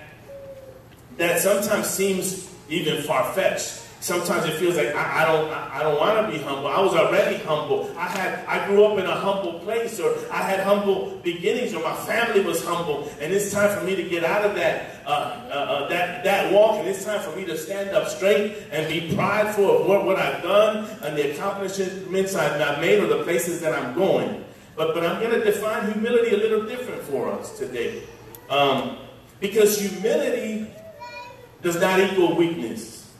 that 1.17 1.39
sometimes 1.39 1.87
seems 1.87 2.49
even 2.69 3.03
far-fetched. 3.03 3.79
Sometimes 3.99 4.45
it 4.45 4.53
feels 4.53 4.77
like 4.77 4.95
I, 4.95 5.21
I 5.21 5.25
don't 5.25 5.51
I, 5.51 5.79
I 5.79 5.83
don't 5.83 5.99
want 5.99 6.25
to 6.25 6.31
be 6.31 6.41
humble. 6.41 6.67
I 6.67 6.79
was 6.79 6.93
already 6.95 7.37
humble. 7.43 7.91
I 7.97 8.07
had 8.07 8.45
I 8.47 8.65
grew 8.67 8.85
up 8.85 8.97
in 8.97 9.05
a 9.05 9.13
humble 9.15 9.59
place, 9.59 9.99
or 9.99 10.15
I 10.31 10.41
had 10.41 10.61
humble 10.61 11.19
beginnings, 11.23 11.73
or 11.73 11.83
my 11.83 11.93
family 11.93 12.39
was 12.41 12.65
humble, 12.65 13.11
and 13.19 13.33
it's 13.33 13.51
time 13.51 13.77
for 13.77 13.85
me 13.85 13.95
to 13.97 14.03
get 14.03 14.23
out 14.23 14.45
of 14.45 14.55
that 14.55 15.03
uh, 15.05 15.09
uh, 15.09 15.53
uh, 15.53 15.87
that 15.89 16.23
that 16.23 16.53
walk, 16.53 16.79
and 16.79 16.87
it's 16.87 17.03
time 17.03 17.19
for 17.19 17.35
me 17.35 17.43
to 17.45 17.57
stand 17.57 17.89
up 17.89 18.07
straight 18.07 18.57
and 18.71 18.87
be 18.87 19.13
prideful 19.13 19.81
of 19.81 19.87
what, 19.87 20.05
what 20.05 20.17
I've 20.17 20.41
done 20.41 20.87
and 21.03 21.17
the 21.17 21.33
accomplishments 21.33 22.33
I've 22.33 22.79
made, 22.79 23.03
or 23.03 23.07
the 23.07 23.23
places 23.23 23.59
that 23.59 23.73
I'm 23.77 23.93
going. 23.93 24.45
But 24.75 24.93
but 24.93 25.05
I'm 25.05 25.21
going 25.21 25.37
to 25.37 25.43
define 25.43 25.91
humility 25.91 26.35
a 26.35 26.37
little 26.37 26.65
different 26.65 27.01
for 27.03 27.31
us 27.31 27.57
today, 27.57 28.03
um, 28.49 28.97
because 29.39 29.79
humility 29.79 30.67
does 31.61 31.79
not 31.79 31.99
equal 31.99 32.35
weakness. 32.35 33.11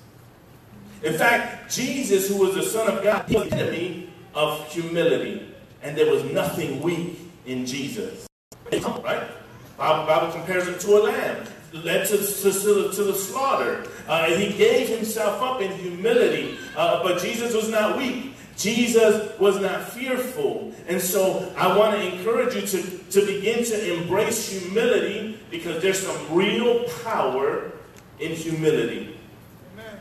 In 1.04 1.14
fact, 1.14 1.72
Jesus, 1.72 2.28
who 2.28 2.38
was 2.38 2.56
the 2.56 2.64
Son 2.64 2.88
of 2.88 3.04
God, 3.04 3.26
he 3.28 3.36
was 3.36 3.50
the 3.50 3.56
enemy 3.56 4.10
of 4.34 4.68
humility. 4.72 5.48
And 5.84 5.98
there 5.98 6.12
was 6.12 6.24
nothing 6.26 6.80
weak 6.82 7.20
in 7.48 7.66
Jesus. 7.66 8.28
Right? 8.72 8.84
Bible, 8.84 10.06
Bible 10.06 10.32
compares 10.32 10.68
him 10.68 10.78
to 10.78 10.98
a 10.98 11.02
lamb 11.06 11.48
led 11.74 12.06
to, 12.08 12.18
to, 12.18 12.92
to, 12.92 13.04
the 13.04 13.14
slaughter. 13.14 13.86
Uh, 14.08 14.26
he 14.26 14.56
gave 14.58 14.90
himself 14.90 15.42
up 15.42 15.62
in 15.62 15.72
humility. 15.78 16.58
Uh, 16.76 17.02
but 17.04 17.22
Jesus 17.22 17.54
was 17.54 17.70
not 17.70 17.98
weak. 17.98 18.34
Jesus 18.58 19.40
was 19.40 19.60
not 19.60 19.90
fearful. 19.90 20.74
And 20.88 21.02
so 21.02 21.52
I 21.58 21.76
want 21.76 21.96
to 21.96 22.14
encourage 22.14 22.56
you 22.56 22.62
to, 22.62 22.98
to 22.98 23.26
begin 23.26 23.64
to 23.66 23.94
embrace 23.96 24.50
humility 24.50 25.40
because 25.50 25.82
there's 25.82 26.00
some 26.00 26.34
real 26.34 26.86
power 27.04 27.72
in 28.20 28.32
humility. 28.32 29.18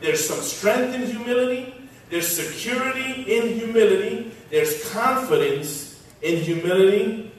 There's 0.00 0.26
some 0.26 0.40
strength 0.40 0.94
in 0.94 1.02
humility. 1.02 1.74
There's 2.08 2.28
security 2.28 3.22
in 3.22 3.58
humility. 3.58 4.32
There's 4.50 4.90
confidence 4.90 6.02
in 6.22 6.42
humility. 6.42 7.32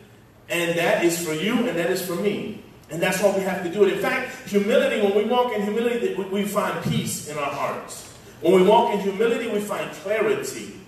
And 0.49 0.77
that 0.77 1.03
is 1.03 1.25
for 1.25 1.33
you 1.33 1.67
and 1.67 1.77
that 1.77 1.89
is 1.89 2.05
for 2.05 2.15
me. 2.15 2.63
And 2.89 3.01
that's 3.01 3.21
why 3.21 3.35
we 3.35 3.43
have 3.43 3.63
to 3.63 3.71
do 3.71 3.85
it. 3.85 3.93
In 3.93 3.99
fact, 3.99 4.49
humility, 4.49 5.01
when 5.01 5.15
we 5.15 5.23
walk 5.23 5.53
in 5.53 5.63
humility, 5.63 6.13
we 6.13 6.43
find 6.43 6.83
peace 6.83 7.29
in 7.29 7.37
our 7.37 7.51
hearts. 7.51 8.09
When 8.41 8.53
we 8.53 8.63
walk 8.63 8.93
in 8.93 8.99
humility, 8.99 9.47
we 9.49 9.61
find 9.61 9.89
clarity. 9.91 10.80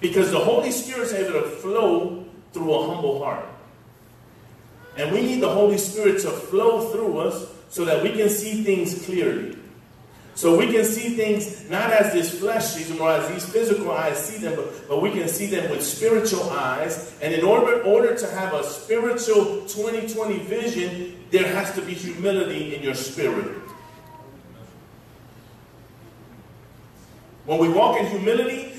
Because 0.00 0.30
the 0.30 0.38
Holy 0.38 0.70
Spirit 0.70 1.02
is 1.02 1.12
able 1.12 1.40
to 1.40 1.46
flow 1.46 2.24
through 2.52 2.74
a 2.74 2.86
humble 2.86 3.22
heart. 3.22 3.46
And 4.96 5.12
we 5.12 5.22
need 5.22 5.40
the 5.40 5.48
Holy 5.48 5.78
Spirit 5.78 6.20
to 6.22 6.30
flow 6.30 6.90
through 6.90 7.18
us 7.18 7.46
so 7.68 7.84
that 7.84 8.02
we 8.02 8.10
can 8.10 8.28
see 8.28 8.64
things 8.64 9.04
clearly. 9.04 9.56
So 10.34 10.56
we 10.56 10.72
can 10.72 10.84
see 10.84 11.16
things 11.16 11.68
not 11.68 11.90
as 11.90 12.12
this 12.12 12.38
flesh 12.38 12.64
sees 12.64 12.88
them 12.88 13.00
or 13.00 13.10
as 13.10 13.28
these 13.28 13.44
physical 13.44 13.90
eyes 13.90 14.16
see 14.16 14.38
them, 14.38 14.56
but, 14.56 14.88
but 14.88 15.02
we 15.02 15.10
can 15.10 15.28
see 15.28 15.46
them 15.46 15.70
with 15.70 15.82
spiritual 15.82 16.48
eyes. 16.50 17.14
And 17.20 17.34
in 17.34 17.44
order, 17.44 17.82
order 17.82 18.14
to 18.14 18.30
have 18.30 18.54
a 18.54 18.64
spiritual 18.64 19.66
2020 19.66 20.38
vision, 20.38 21.24
there 21.30 21.46
has 21.54 21.74
to 21.74 21.82
be 21.82 21.92
humility 21.92 22.74
in 22.74 22.82
your 22.82 22.94
spirit. 22.94 23.54
When 27.44 27.58
we 27.58 27.68
walk 27.68 27.98
in 28.00 28.06
humility, 28.06 28.69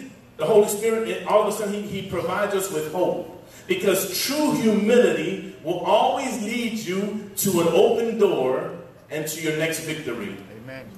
the 0.41 0.47
Holy 0.47 0.67
Spirit, 0.67 1.27
all 1.27 1.43
of 1.43 1.49
a 1.49 1.51
sudden, 1.51 1.83
he, 1.83 2.01
he 2.01 2.09
provides 2.09 2.55
us 2.55 2.71
with 2.71 2.91
hope. 2.91 3.47
Because 3.67 4.25
true 4.25 4.53
humility 4.53 5.55
will 5.63 5.81
always 5.81 6.41
lead 6.41 6.79
you 6.79 7.29
to 7.35 7.61
an 7.61 7.67
open 7.67 8.17
door 8.17 8.71
and 9.11 9.27
to 9.27 9.39
your 9.39 9.55
next 9.57 9.81
victory. 9.81 10.35
Amen. 10.63 10.89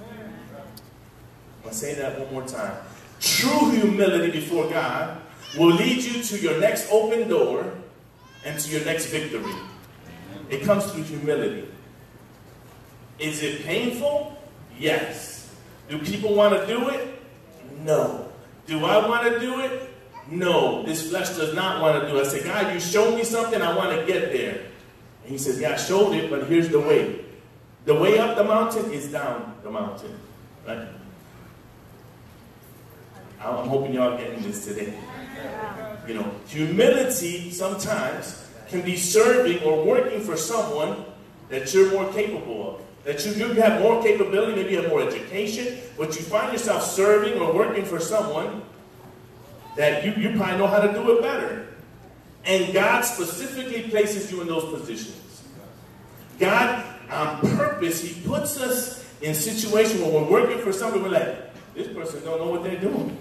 I'll 1.62 1.72
say 1.72 1.92
that 1.92 2.18
one 2.18 2.32
more 2.32 2.46
time. 2.48 2.74
True 3.20 3.70
humility 3.72 4.32
before 4.32 4.66
God 4.70 5.20
will 5.58 5.74
lead 5.74 6.02
you 6.02 6.22
to 6.22 6.38
your 6.40 6.58
next 6.58 6.90
open 6.90 7.28
door 7.28 7.70
and 8.46 8.58
to 8.58 8.70
your 8.70 8.84
next 8.86 9.06
victory. 9.08 9.54
It 10.48 10.62
comes 10.62 10.90
through 10.90 11.02
humility. 11.02 11.68
Is 13.18 13.42
it 13.42 13.62
painful? 13.64 14.38
Yes. 14.78 15.54
Do 15.90 15.98
people 15.98 16.34
want 16.34 16.58
to 16.58 16.66
do 16.66 16.88
it? 16.88 17.22
No. 17.84 18.30
Do 18.66 18.84
I 18.84 19.06
want 19.06 19.32
to 19.32 19.38
do 19.38 19.60
it? 19.60 19.90
No. 20.30 20.82
This 20.82 21.10
flesh 21.10 21.30
does 21.30 21.54
not 21.54 21.82
want 21.82 22.02
to 22.02 22.08
do 22.10 22.18
it. 22.18 22.26
I 22.26 22.28
say, 22.28 22.44
God, 22.44 22.72
you 22.72 22.80
showed 22.80 23.14
me 23.14 23.24
something, 23.24 23.60
I 23.60 23.76
want 23.76 23.98
to 23.98 24.06
get 24.06 24.32
there. 24.32 24.66
And 25.22 25.32
he 25.32 25.38
says, 25.38 25.60
Yeah, 25.60 25.72
I 25.72 25.76
showed 25.76 26.12
it, 26.14 26.30
but 26.30 26.46
here's 26.46 26.68
the 26.68 26.80
way. 26.80 27.24
The 27.84 27.94
way 27.94 28.18
up 28.18 28.36
the 28.36 28.44
mountain 28.44 28.90
is 28.92 29.10
down 29.10 29.56
the 29.62 29.70
mountain. 29.70 30.18
Right? 30.66 30.88
I'm 33.40 33.68
hoping 33.68 33.92
y'all 33.92 34.14
are 34.14 34.18
getting 34.18 34.42
this 34.42 34.64
today. 34.64 34.98
You 36.08 36.14
know, 36.14 36.30
humility 36.46 37.50
sometimes 37.50 38.48
can 38.68 38.80
be 38.82 38.96
serving 38.96 39.62
or 39.62 39.84
working 39.84 40.20
for 40.20 40.36
someone 40.36 41.04
that 41.50 41.72
you're 41.74 41.90
more 41.92 42.10
capable 42.12 42.76
of. 42.76 42.83
That 43.04 43.24
you, 43.24 43.32
you 43.32 43.52
have 43.54 43.82
more 43.82 44.02
capability, 44.02 44.56
maybe 44.56 44.70
you 44.72 44.80
have 44.80 44.88
more 44.88 45.02
education, 45.02 45.78
but 45.98 46.16
you 46.16 46.22
find 46.22 46.52
yourself 46.52 46.82
serving 46.82 47.38
or 47.38 47.52
working 47.52 47.84
for 47.84 48.00
someone 48.00 48.62
that 49.76 50.04
you, 50.04 50.12
you 50.12 50.36
probably 50.36 50.58
know 50.58 50.66
how 50.66 50.80
to 50.80 50.92
do 50.92 51.16
it 51.16 51.22
better. 51.22 51.68
And 52.46 52.72
God 52.72 53.02
specifically 53.02 53.82
places 53.88 54.30
you 54.30 54.40
in 54.40 54.48
those 54.48 54.64
positions. 54.64 55.42
God, 56.38 56.84
on 57.10 57.40
purpose, 57.56 58.02
He 58.02 58.20
puts 58.26 58.58
us 58.60 59.04
in 59.20 59.34
situations 59.34 60.00
where 60.00 60.10
we're 60.10 60.30
working 60.30 60.58
for 60.58 60.72
somebody, 60.72 61.02
we're 61.02 61.10
like, 61.10 61.74
this 61.74 61.88
person 61.88 62.24
don't 62.24 62.38
know 62.38 62.50
what 62.50 62.62
they're 62.62 62.80
doing. 62.80 63.16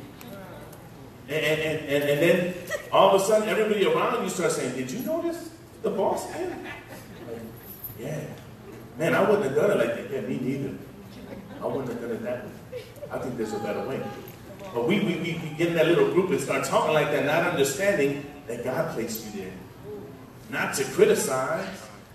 And, 1.30 1.46
and, 1.46 1.80
and, 1.88 2.04
and 2.04 2.22
then 2.22 2.54
all 2.92 3.16
of 3.16 3.22
a 3.22 3.25
sudden, 3.25 3.48
everybody 3.48 3.86
around 3.86 4.24
you 4.24 4.30
starts 4.30 4.58
saying, 4.58 4.75
Did 4.75 4.92
you 4.92 5.00
notice 5.00 5.50
the 5.82 5.90
boss 5.90 6.30
Like, 6.32 6.50
yeah. 8.00 8.20
Man, 8.98 9.16
I 9.16 9.22
wouldn't 9.22 9.46
have 9.46 9.56
done 9.56 9.72
it 9.72 9.78
like 9.78 9.96
that. 9.96 10.12
Yeah, 10.12 10.22
me 10.22 10.40
neither. 10.40 10.76
I 11.62 11.66
wouldn't 11.66 11.90
have 11.90 12.02
done 12.02 12.12
it 12.12 12.24
that 12.24 12.46
way. 12.46 12.84
I 13.12 13.20
think 13.20 13.38
there's 13.38 13.54
a 13.54 13.60
better 13.60 13.88
way. 13.88 14.02
But 14.74 14.88
we, 14.88 15.00
we, 15.00 15.16
we, 15.16 15.42
we 15.44 15.56
get 15.58 15.70
in 15.70 15.76
that 15.76 15.88
little 15.88 16.12
group 16.12 16.30
and 16.32 16.40
start 16.40 16.64
talking 16.66 16.94
like 16.94 17.12
that, 17.12 17.26
not 17.26 17.52
understanding 17.52 18.26
that 18.48 18.64
God 18.64 18.94
placed 18.94 19.26
you 19.26 19.42
there. 19.44 19.54
Not 20.50 20.74
to 20.76 20.84
criticize, 20.84 21.68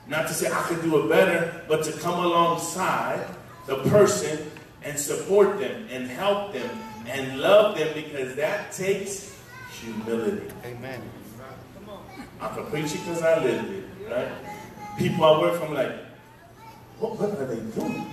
not 0.07 0.29
to 0.29 0.35
say 0.35 0.51
I 0.51 0.63
could 0.63 0.83
do 0.83 1.05
it 1.05 1.09
better, 1.09 1.65
but 1.69 1.85
to 1.85 1.93
come 1.93 2.25
alongside 2.25 3.27
the 3.67 3.77
person 3.85 4.51
and 4.83 4.99
support 4.99 5.59
them 5.59 5.87
and 5.91 6.07
help 6.09 6.53
them 6.53 6.71
and 7.07 7.41
love 7.41 7.77
them 7.77 7.93
because 7.95 8.35
that 8.37 8.73
takes 8.73 9.37
humility. 9.81 10.53
Amen. 10.65 11.01
I 12.41 12.49
can 12.55 12.67
preach 12.67 12.95
it 12.95 13.01
because 13.01 13.23
I 13.23 13.43
live 13.43 13.71
it, 13.71 13.85
right? 14.11 14.29
People 14.99 15.25
I 15.25 15.41
work 15.41 15.61
from 15.61 15.75
like, 15.75 15.93
what, 16.99 17.19
what 17.19 17.31
are 17.31 17.47
they 17.47 17.61
doing? 17.79 18.07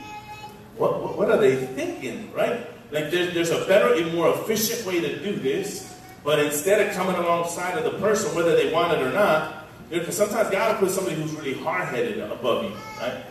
What, 0.78 1.02
what, 1.02 1.18
what, 1.18 1.32
are 1.32 1.38
they 1.38 1.56
thinking, 1.56 2.34
right? 2.34 2.68
Like 2.92 3.12
there's, 3.12 3.34
there's 3.34 3.52
a 3.52 3.66
better 3.66 3.94
and 3.94 4.14
more 4.14 4.30
efficient 4.30 4.86
way 4.86 5.00
to 5.02 5.24
do 5.24 5.36
this, 5.38 5.98
but 6.24 6.40
instead 6.40 6.86
of 6.86 6.94
coming 6.96 7.16
alongside 7.16 7.78
of 7.78 7.84
the 7.84 7.98
person, 8.00 8.36
whether 8.36 8.56
they 8.56 8.72
want 8.72 8.94
it 8.94 9.02
or 9.02 9.12
not, 9.12 9.66
because 9.90 10.18
sometimes 10.18 10.50
God 10.50 10.74
will 10.74 10.88
put 10.88 10.96
somebody 10.96 11.16
who's 11.16 11.34
really 11.34 11.54
hard-headed 11.54 12.20
above 12.20 12.64
you, 12.66 12.76
right? 13.00 13.24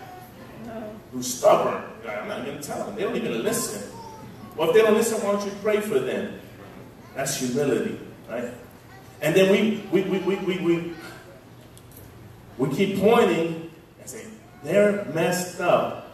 Who's 1.13 1.33
stubborn. 1.33 1.83
I'm 2.09 2.29
not 2.29 2.47
even 2.47 2.61
telling 2.61 2.87
them. 2.87 2.95
They 2.97 3.03
don't 3.03 3.17
even 3.17 3.43
listen. 3.43 3.91
Well, 4.57 4.69
if 4.69 4.75
they 4.75 4.83
don't 4.83 4.95
listen, 4.95 5.23
why 5.23 5.33
don't 5.33 5.45
you 5.45 5.53
pray 5.63 5.81
for 5.81 5.99
them? 5.99 6.39
That's 7.15 7.37
humility, 7.37 7.99
right? 8.29 8.53
And 9.21 9.35
then 9.35 9.51
we 9.51 9.85
we 9.91 10.09
we 10.09 10.19
we 10.19 10.37
we, 10.37 10.59
we, 10.59 10.95
we 12.59 12.77
keep 12.77 13.01
pointing 13.01 13.71
and 14.01 14.09
saying, 14.09 14.34
they're 14.65 15.05
messed 15.07 15.61
up. 15.61 16.11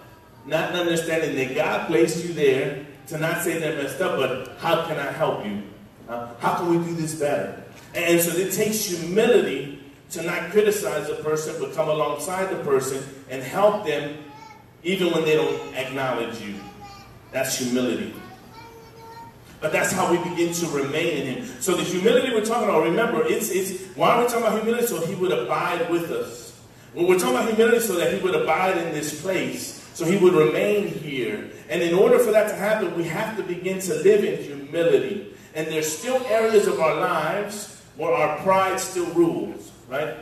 Not 0.47 0.73
understanding 0.73 1.37
that 1.37 1.55
God 1.55 1.87
placed 1.87 2.25
you 2.25 2.33
there 2.33 2.87
to 3.09 3.19
not 3.19 3.43
say 3.43 3.59
they're 3.59 3.83
messed 3.83 4.01
up, 4.01 4.17
but 4.17 4.57
how 4.59 4.87
can 4.87 4.99
I 4.99 5.11
help 5.13 5.45
you? 5.45 5.63
Uh, 6.09 6.29
how 6.41 6.57
can 6.57 6.69
we 6.69 6.85
do 6.85 6.95
this 6.95 7.15
better? 7.15 7.63
And 7.95 8.21
so 8.21 8.37
it 8.37 8.53
takes 8.53 8.85
humility 8.85 9.81
to 10.11 10.23
not 10.23 10.51
criticize 10.51 11.07
the 11.09 11.15
person, 11.17 11.55
but 11.61 11.75
come 11.75 11.89
alongside 11.89 12.51
the 12.51 12.63
person 12.65 13.03
and 13.29 13.43
help 13.43 13.87
them 13.87 14.19
even 14.83 15.13
when 15.13 15.25
they 15.25 15.37
don't 15.37 15.75
acknowledge 15.75 16.41
you. 16.41 16.55
That's 17.33 17.59
humility. 17.59 18.15
But 19.61 19.73
that's 19.73 19.93
how 19.93 20.11
we 20.11 20.19
begin 20.31 20.53
to 20.55 20.67
remain 20.69 21.19
in 21.19 21.35
Him. 21.35 21.47
So 21.61 21.77
the 21.77 21.85
humility 21.85 22.33
we're 22.33 22.45
talking 22.45 22.69
about, 22.69 22.83
remember, 22.83 23.25
it's, 23.27 23.51
it's 23.51 23.83
why 23.95 24.11
are 24.11 24.23
we 24.23 24.29
talking 24.29 24.43
about 24.43 24.63
humility? 24.63 24.87
So 24.87 25.05
He 25.07 25.15
would 25.15 25.33
abide 25.33 25.91
with 25.91 26.11
us. 26.11 26.50
When 26.93 27.07
we're 27.07 27.19
talking 27.19 27.37
about 27.37 27.49
humility, 27.49 27.81
so 27.81 27.95
that 27.95 28.13
He 28.13 28.21
would 28.21 28.35
abide 28.35 28.77
in 28.79 28.93
this 28.93 29.21
place, 29.21 29.89
so 29.95 30.05
He 30.05 30.17
would 30.17 30.35
remain 30.35 30.89
here. 30.89 31.51
And 31.69 31.83
in 31.83 31.95
order 31.95 32.19
for 32.19 32.33
that 32.33 32.49
to 32.49 32.55
happen, 32.55 32.97
we 32.97 33.05
have 33.05 33.37
to 33.37 33.43
begin 33.43 33.81
to 33.81 33.95
live 33.95 34.25
in 34.25 34.43
humility. 34.43 35.35
And 35.55 35.69
there's 35.69 35.91
still 35.91 36.25
areas 36.27 36.67
of 36.67 36.81
our 36.81 36.97
lives 36.97 37.81
where 37.97 38.13
our 38.13 38.39
pride 38.39 38.81
still 38.81 39.07
rules, 39.15 39.71
right? 39.89 40.17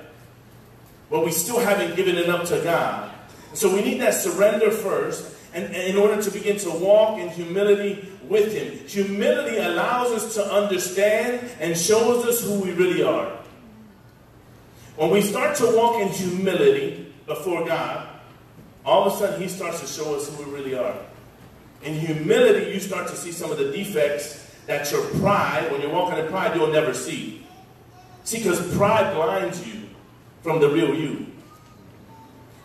Where 1.09 1.23
we 1.25 1.33
still 1.33 1.59
haven't 1.59 1.97
given 1.97 2.17
it 2.17 2.29
up 2.29 2.45
to 2.47 2.61
God. 2.63 3.13
So 3.55 3.75
we 3.75 3.83
need 3.83 4.01
that 4.01 4.15
surrender 4.15 4.71
first, 4.71 5.35
and, 5.55 5.65
and 5.65 5.77
in 5.77 5.97
order 5.97 6.21
to 6.23 6.31
begin 6.31 6.59
to 6.59 6.71
walk 6.71 7.19
in 7.19 7.31
humility 7.31 8.09
with 8.25 8.53
Him. 8.53 8.87
Humility 8.87 9.57
allows 9.57 10.13
us 10.13 10.35
to 10.35 10.45
understand 10.53 11.51
and 11.61 11.77
shows 11.77 12.27
us 12.27 12.45
who 12.45 12.61
we 12.61 12.73
really 12.73 13.03
are. 13.03 13.38
When 14.99 15.11
we 15.11 15.23
start 15.23 15.57
to 15.59 15.77
walk 15.77 16.01
in 16.01 16.09
humility 16.09 17.15
before 17.25 17.65
God, 17.65 18.09
all 18.85 19.07
of 19.07 19.13
a 19.13 19.17
sudden 19.17 19.41
He 19.41 19.47
starts 19.47 19.79
to 19.79 19.87
show 19.87 20.17
us 20.17 20.29
who 20.29 20.43
we 20.45 20.51
really 20.51 20.75
are. 20.75 20.97
In 21.85 21.95
humility, 21.95 22.73
you 22.73 22.81
start 22.81 23.07
to 23.07 23.15
see 23.15 23.31
some 23.31 23.53
of 23.53 23.59
the 23.59 23.71
defects 23.71 24.57
that 24.67 24.91
your 24.91 25.05
pride, 25.21 25.71
when 25.71 25.81
you're 25.81 25.93
walking 25.93 26.19
in 26.19 26.27
pride, 26.27 26.57
you'll 26.57 26.73
never 26.73 26.93
see. 26.93 27.47
See, 28.25 28.39
because 28.39 28.77
pride 28.77 29.15
blinds 29.15 29.65
you 29.65 29.89
from 30.43 30.59
the 30.61 30.69
real 30.69 30.93
you. 30.93 31.27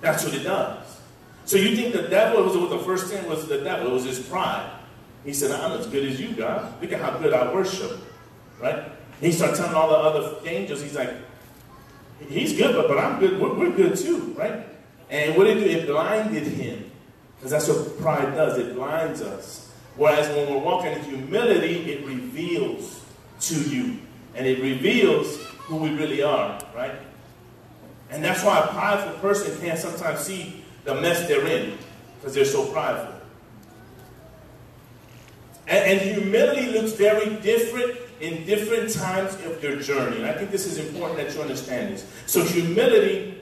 That's 0.01 0.25
what 0.25 0.33
it 0.33 0.41
does. 0.41 1.01
So 1.45 1.57
you 1.57 1.75
think 1.75 1.93
the 1.93 2.07
devil 2.07 2.45
was 2.45 2.57
with 2.57 2.71
the 2.71 2.79
first 2.79 3.13
thing 3.13 3.29
was 3.29 3.47
the 3.47 3.59
devil, 3.59 3.91
it 3.91 3.93
was 3.93 4.05
his 4.05 4.19
pride. 4.19 4.71
He 5.23 5.33
said, 5.33 5.51
I'm 5.51 5.79
as 5.79 5.85
good 5.85 6.03
as 6.03 6.19
you, 6.19 6.29
God. 6.29 6.81
Look 6.81 6.93
at 6.93 6.99
how 6.99 7.15
good 7.19 7.31
I 7.31 7.53
worship. 7.53 7.99
Right? 8.59 8.91
He 9.21 9.31
started 9.31 9.55
telling 9.55 9.75
all 9.75 9.89
the 9.89 9.97
other 9.97 10.49
angels, 10.49 10.81
he's 10.81 10.95
like, 10.95 11.13
he's 12.29 12.57
good, 12.57 12.75
but, 12.75 12.87
but 12.87 12.97
I'm 12.97 13.19
good. 13.19 13.39
We're, 13.39 13.53
we're 13.53 13.71
good 13.71 13.95
too, 13.95 14.33
right? 14.37 14.65
And 15.09 15.37
what 15.37 15.45
did 15.45 15.57
it 15.57 15.63
do? 15.63 15.79
It 15.79 15.87
blinded 15.87 16.43
him. 16.43 16.91
Because 17.35 17.51
that's 17.51 17.67
what 17.67 17.99
pride 17.99 18.35
does. 18.35 18.57
It 18.57 18.73
blinds 18.75 19.21
us. 19.21 19.71
Whereas 19.95 20.27
when 20.29 20.49
we're 20.49 20.61
walking 20.61 20.93
in 20.93 21.03
humility, 21.03 21.91
it 21.91 22.05
reveals 22.05 23.03
to 23.41 23.61
you. 23.69 23.99
And 24.35 24.47
it 24.47 24.61
reveals 24.61 25.37
who 25.59 25.75
we 25.75 25.91
really 25.91 26.23
are, 26.23 26.59
right? 26.75 26.95
And 28.09 28.23
that's 28.23 28.43
why 28.43 28.59
a 28.59 28.67
prideful 28.67 29.19
person 29.19 29.59
can't 29.59 29.77
sometimes 29.77 30.19
see 30.19 30.63
the 30.83 30.95
mess 30.95 31.27
they're 31.27 31.45
in. 31.45 31.77
Because 32.19 32.33
they're 32.33 32.45
so 32.45 32.65
prideful. 32.71 33.13
And, 35.67 35.99
and, 35.99 36.01
humility 36.01 36.71
looks 36.71 36.91
very 36.93 37.35
different 37.37 37.97
in 38.23 38.45
different 38.45 38.89
times 38.89 39.35
of 39.45 39.61
your 39.61 39.75
journey. 39.81 40.17
And 40.17 40.25
I 40.25 40.31
think 40.31 40.49
this 40.49 40.65
is 40.65 40.77
important 40.77 41.17
that 41.17 41.35
you 41.35 41.41
understand 41.41 41.93
this. 41.93 42.07
So 42.25 42.41
humility 42.41 43.41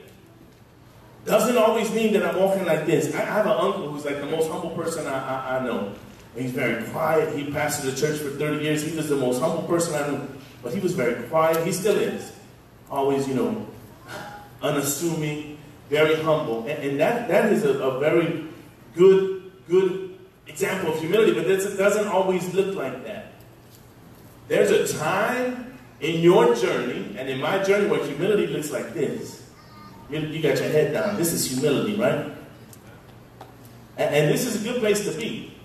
doesn't 1.24 1.56
always 1.56 1.88
mean 1.92 2.12
that 2.14 2.26
I'm 2.26 2.36
walking 2.36 2.64
like 2.64 2.84
this. 2.84 3.14
I, 3.14 3.20
have 3.20 3.46
an 3.46 3.52
uncle 3.52 3.92
who's 3.92 4.04
like 4.04 4.18
the 4.18 4.26
most 4.26 4.50
humble 4.50 4.70
person 4.70 5.06
I, 5.06 5.12
I, 5.12 5.58
I 5.58 5.64
know. 5.64 5.94
He's 6.36 6.50
very 6.50 6.82
quiet. 6.90 7.32
He 7.36 7.44
pastored 7.44 7.94
the 7.94 7.94
church 7.94 8.18
for 8.18 8.30
30 8.30 8.64
years. 8.64 8.82
He 8.82 8.96
was 8.96 9.08
the 9.08 9.16
most 9.16 9.40
humble 9.40 9.62
person 9.62 9.94
I 9.94 10.10
knew. 10.10 10.28
But 10.64 10.74
he 10.74 10.80
was 10.80 10.94
very 10.94 11.22
quiet. 11.28 11.64
He 11.64 11.72
still 11.72 11.96
is. 11.96 12.32
Always, 12.90 13.28
you 13.28 13.34
know, 13.34 13.66
unassuming, 14.62 15.58
very 15.90 16.16
humble. 16.16 16.66
And, 16.66 16.82
and 16.82 17.00
that, 17.00 17.28
that 17.28 17.52
is 17.52 17.64
a, 17.64 17.78
a 17.78 18.00
very 18.00 18.48
good, 18.96 19.52
good 19.68 20.18
example 20.48 20.92
of 20.92 20.98
humility, 20.98 21.34
but 21.34 21.48
it 21.48 21.76
doesn't 21.76 22.08
always 22.08 22.52
look 22.52 22.74
like 22.74 23.04
that. 23.04 23.21
There's 24.52 24.70
a 24.70 24.98
time 24.98 25.78
in 26.00 26.20
your 26.20 26.54
journey 26.54 27.16
and 27.16 27.26
in 27.26 27.40
my 27.40 27.62
journey 27.62 27.88
where 27.88 28.04
humility 28.04 28.48
looks 28.48 28.70
like 28.70 28.92
this. 28.92 29.42
You, 30.10 30.20
got 30.42 30.58
your 30.58 30.68
head 30.68 30.92
down. 30.92 31.16
This 31.16 31.32
is 31.32 31.50
humility, 31.50 31.96
right? 31.96 32.30
And, 33.96 34.28
this 34.28 34.44
is 34.44 34.62
a 34.62 34.68
good 34.68 34.78
place 34.78 35.06
to 35.10 35.18
be. 35.18 35.56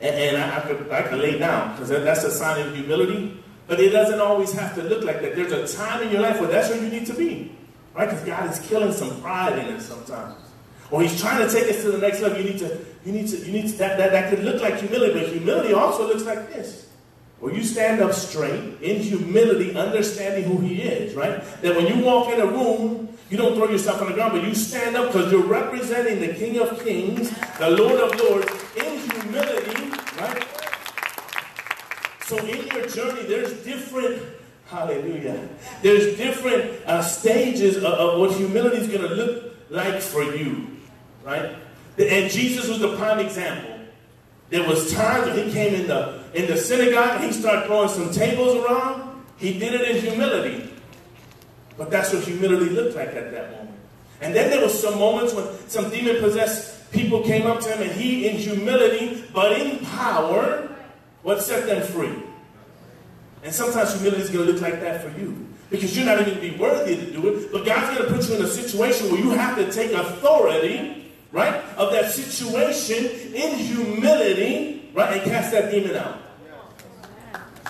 And, 0.00 0.12
and 0.12 0.36
I, 0.38 0.56
I, 0.56 0.60
could, 0.62 0.90
I 0.90 1.02
could 1.02 1.20
lay 1.20 1.38
down 1.38 1.76
because 1.76 1.90
that's 1.90 2.24
a 2.24 2.32
sign 2.32 2.66
of 2.66 2.74
humility. 2.74 3.40
But 3.68 3.78
it 3.78 3.90
doesn't 3.90 4.18
always 4.18 4.50
have 4.54 4.74
to 4.74 4.82
look 4.82 5.04
like 5.04 5.22
that. 5.22 5.36
There's 5.36 5.52
a 5.52 5.76
time 5.76 6.02
in 6.02 6.10
your 6.10 6.22
life 6.22 6.40
where 6.40 6.50
that's 6.50 6.68
where 6.70 6.82
you 6.82 6.88
need 6.88 7.06
to 7.06 7.14
be. 7.14 7.56
Right? 7.94 8.10
Because 8.10 8.24
God 8.24 8.50
is 8.50 8.58
killing 8.68 8.92
some 8.92 9.20
pride 9.20 9.56
in 9.56 9.72
us 9.76 9.86
sometimes 9.86 10.34
or 10.90 11.00
he's 11.00 11.20
trying 11.20 11.46
to 11.46 11.54
take 11.54 11.70
us 11.70 11.80
to 11.82 11.92
the 11.92 11.98
next 11.98 12.20
level, 12.20 12.38
you 12.38 12.50
need 12.50 12.58
to, 12.58 12.84
you 13.04 13.12
need 13.12 13.28
to, 13.28 13.36
you 13.36 13.52
need 13.52 13.68
to, 13.68 13.78
that, 13.78 13.96
that, 13.98 14.10
that 14.10 14.30
could 14.30 14.42
look 14.42 14.60
like 14.60 14.80
humility, 14.80 15.20
but 15.20 15.28
humility 15.28 15.72
also 15.72 16.08
looks 16.08 16.24
like 16.24 16.52
this. 16.52 16.89
Where 17.40 17.54
you 17.54 17.64
stand 17.64 18.00
up 18.00 18.12
straight 18.12 18.80
in 18.82 19.00
humility, 19.02 19.74
understanding 19.74 20.44
who 20.44 20.58
he 20.58 20.82
is, 20.82 21.14
right? 21.14 21.42
That 21.62 21.74
when 21.74 21.86
you 21.86 22.04
walk 22.04 22.32
in 22.32 22.40
a 22.40 22.46
room, 22.46 23.08
you 23.30 23.36
don't 23.36 23.54
throw 23.54 23.68
yourself 23.68 24.02
on 24.02 24.08
the 24.08 24.14
ground, 24.14 24.32
but 24.32 24.44
you 24.44 24.54
stand 24.54 24.96
up 24.96 25.06
because 25.06 25.32
you're 25.32 25.42
representing 25.42 26.20
the 26.20 26.34
King 26.34 26.58
of 26.58 26.82
Kings, 26.84 27.30
the 27.58 27.70
Lord 27.70 28.00
of 28.00 28.20
Lords, 28.20 28.46
in 28.76 28.98
humility, 28.98 29.90
right? 30.18 30.46
So 32.26 32.36
in 32.38 32.66
your 32.66 32.86
journey, 32.86 33.22
there's 33.22 33.64
different, 33.64 34.22
hallelujah, 34.66 35.48
there's 35.82 36.16
different 36.16 36.86
uh, 36.86 37.02
stages 37.02 37.78
of, 37.78 37.84
of 37.84 38.20
what 38.20 38.32
humility 38.36 38.76
is 38.76 38.88
going 38.88 39.02
to 39.02 39.14
look 39.14 39.54
like 39.70 40.02
for 40.02 40.22
you 40.22 40.70
right? 41.24 41.56
And 41.98 42.30
Jesus 42.30 42.68
was 42.68 42.78
the 42.78 42.96
prime 42.96 43.18
example. 43.18 43.69
There 44.50 44.66
was 44.68 44.92
times 44.92 45.26
when 45.26 45.46
he 45.46 45.52
came 45.52 45.74
in 45.74 45.86
the 45.86 46.20
in 46.34 46.46
the 46.46 46.56
synagogue 46.56 47.20
and 47.20 47.24
he 47.24 47.32
started 47.32 47.66
throwing 47.66 47.88
some 47.88 48.12
tables 48.12 48.56
around. 48.56 49.24
He 49.36 49.58
did 49.58 49.74
it 49.74 49.96
in 49.96 50.02
humility. 50.02 50.72
But 51.78 51.90
that's 51.90 52.12
what 52.12 52.24
humility 52.24 52.70
looked 52.70 52.94
like 52.94 53.08
at 53.08 53.32
that 53.32 53.50
moment. 53.52 53.70
And 54.20 54.34
then 54.34 54.50
there 54.50 54.60
was 54.60 54.78
some 54.78 54.98
moments 54.98 55.32
when 55.32 55.46
some 55.66 55.88
demon-possessed 55.88 56.92
people 56.92 57.22
came 57.22 57.46
up 57.46 57.60
to 57.60 57.68
him 57.70 57.88
and 57.88 57.92
he, 57.92 58.28
in 58.28 58.36
humility, 58.36 59.24
but 59.32 59.58
in 59.58 59.78
power, 59.86 60.68
what 61.22 61.40
set 61.40 61.66
them 61.66 61.82
free. 61.82 62.12
And 63.42 63.54
sometimes 63.54 63.94
humility 63.94 64.22
is 64.22 64.30
going 64.30 64.46
to 64.46 64.52
look 64.52 64.60
like 64.60 64.80
that 64.80 65.02
for 65.02 65.18
you. 65.18 65.46
Because 65.70 65.96
you're 65.96 66.04
not 66.04 66.20
even 66.20 66.34
going 66.34 66.46
to 66.46 66.52
be 66.52 66.58
worthy 66.60 66.96
to 66.96 67.10
do 67.12 67.28
it. 67.28 67.52
But 67.52 67.64
God's 67.64 67.96
going 67.96 68.10
to 68.10 68.14
put 68.14 68.28
you 68.28 68.36
in 68.36 68.42
a 68.42 68.48
situation 68.48 69.10
where 69.10 69.20
you 69.20 69.30
have 69.30 69.56
to 69.56 69.72
take 69.72 69.92
authority 69.92 70.99
right, 71.32 71.54
of 71.76 71.92
that 71.92 72.10
situation 72.10 73.34
in 73.34 73.56
humility, 73.56 74.90
right, 74.94 75.18
and 75.18 75.30
cast 75.30 75.52
that 75.52 75.70
demon 75.70 75.96
out. 75.96 76.18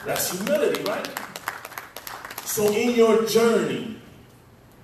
That's 0.05 0.33
humility, 0.33 0.83
right? 0.85 1.09
So 2.45 2.73
in 2.73 2.97
your 2.97 3.27
journey, 3.27 4.01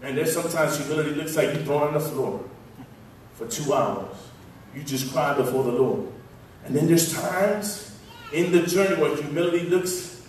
and 0.03 0.17
there's 0.17 0.33
sometimes 0.33 0.77
humility 0.79 1.11
looks 1.11 1.37
like 1.37 1.55
you 1.55 1.65
thrown 1.65 1.89
on 1.89 1.95
the 1.95 2.01
floor 2.01 2.45
for 3.35 3.47
two 3.47 3.73
hours. 3.73 4.15
You 4.75 4.83
just 4.83 5.13
cry 5.13 5.35
before 5.35 5.65
the 5.65 5.73
Lord. 5.73 6.07
And 6.65 6.77
then 6.77 6.87
there's 6.87 7.13
times 7.15 7.99
in 8.33 8.53
the 8.53 8.63
journey 8.63 9.01
where 9.01 9.17
humility 9.17 9.69
looks 9.69 10.23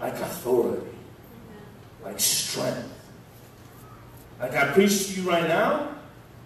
like 0.00 0.14
authority, 0.14 0.86
like 2.02 2.18
strength. 2.18 2.88
Like 4.40 4.54
I 4.54 4.72
preach 4.72 5.08
to 5.08 5.20
you 5.20 5.28
right 5.28 5.46
now, 5.46 5.94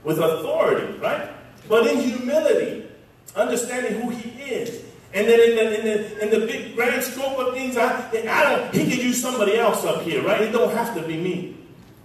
with 0.07 0.19
authority, 0.19 0.97
right? 0.99 1.29
But 1.69 1.89
in 1.89 1.99
humility, 1.99 2.87
understanding 3.35 4.01
who 4.01 4.11
he 4.11 4.41
is. 4.41 4.85
And 5.13 5.27
then 5.27 5.41
in 5.41 5.57
the, 5.57 5.79
in 5.79 5.85
the, 5.85 6.23
in 6.23 6.41
the 6.41 6.47
big 6.47 6.77
grand 6.77 7.03
scope 7.03 7.39
of 7.39 7.55
things, 7.55 7.77
I, 7.77 8.09
I 8.11 8.43
don't, 8.45 8.73
he 8.73 8.89
can 8.89 9.05
use 9.05 9.21
somebody 9.21 9.57
else 9.57 9.85
up 9.85 10.03
here, 10.03 10.23
right? 10.23 10.43
It 10.43 10.53
don't 10.53 10.73
have 10.73 10.95
to 10.95 11.03
be 11.03 11.17
me, 11.17 11.57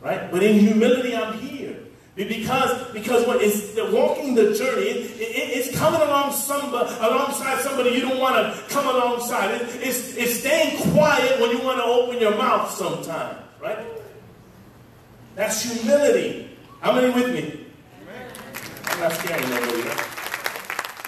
right? 0.01 0.31
But 0.31 0.41
in 0.41 0.59
humility, 0.59 1.15
I'm 1.15 1.37
here. 1.37 1.77
Because, 2.15 2.91
because 2.91 3.23
it's 3.41 3.73
the 3.73 3.85
walking 3.85 4.35
the 4.35 4.53
journey, 4.53 4.83
it, 4.83 5.21
it, 5.21 5.57
it's 5.57 5.77
coming 5.77 6.01
along 6.01 6.33
somebody, 6.33 6.93
alongside 6.99 7.61
somebody 7.61 7.91
you 7.91 8.01
don't 8.01 8.19
want 8.19 8.35
to 8.35 8.73
come 8.73 8.85
alongside. 8.87 9.61
It, 9.61 9.61
it's, 9.75 10.15
it's 10.15 10.39
staying 10.39 10.91
quiet 10.91 11.39
when 11.39 11.51
you 11.51 11.63
want 11.63 11.77
to 11.77 11.83
open 11.83 12.19
your 12.19 12.35
mouth 12.35 12.69
sometimes, 12.71 13.37
right? 13.61 13.79
That's 15.35 15.63
humility. 15.63 16.49
How 16.81 16.93
many 16.93 17.13
with 17.13 17.31
me? 17.33 17.60
Not 19.01 19.13
scaring 19.13 19.49
nobody. 19.49 19.89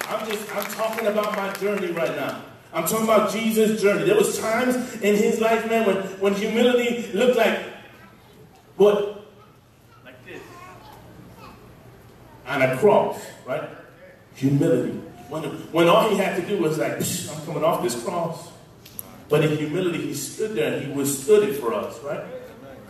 I'm 0.09 0.27
just, 0.27 0.55
I'm 0.55 0.71
talking 0.71 1.07
about 1.07 1.35
my 1.35 1.53
journey 1.53 1.91
right 1.91 2.15
now. 2.15 2.43
I'm 2.73 2.85
talking 2.85 3.03
about 3.03 3.31
Jesus' 3.31 3.79
journey. 3.79 4.05
There 4.05 4.15
was 4.15 4.39
times 4.39 4.75
in 5.01 5.15
his 5.15 5.39
life, 5.39 5.69
man, 5.69 5.85
when, 5.85 5.97
when 6.19 6.33
humility 6.33 7.11
looked 7.13 7.37
like 7.37 7.59
what? 8.77 9.27
Like 10.03 10.25
this. 10.25 10.41
On 12.47 12.61
a 12.63 12.75
cross, 12.77 13.21
right? 13.45 13.69
Humility. 14.35 14.99
When, 15.29 15.43
when 15.71 15.87
all 15.87 16.09
he 16.09 16.17
had 16.17 16.35
to 16.41 16.47
do 16.47 16.61
was 16.61 16.79
like, 16.79 16.93
I'm 16.93 17.45
coming 17.45 17.63
off 17.63 17.83
this 17.83 18.03
cross. 18.03 18.49
But 19.29 19.43
in 19.43 19.55
humility, 19.55 20.01
he 20.01 20.13
stood 20.15 20.55
there 20.55 20.73
and 20.73 20.87
he 20.87 20.91
withstood 20.91 21.47
it 21.47 21.53
for 21.53 21.73
us, 21.73 21.99
right? 22.01 22.23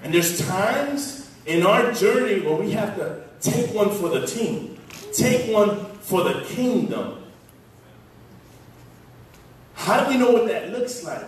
And 0.01 0.13
there's 0.13 0.39
times 0.47 1.29
in 1.45 1.65
our 1.65 1.91
journey 1.91 2.39
where 2.39 2.55
we 2.55 2.71
have 2.71 2.95
to 2.95 3.21
take 3.41 3.73
one 3.73 3.89
for 3.89 4.07
the 4.07 4.25
team. 4.25 4.79
Take 5.13 5.53
one 5.53 5.85
for 5.97 6.23
the 6.23 6.41
kingdom. 6.45 7.23
How 9.75 10.03
do 10.03 10.09
we 10.09 10.17
know 10.17 10.31
what 10.31 10.47
that 10.47 10.71
looks 10.71 11.03
like? 11.03 11.25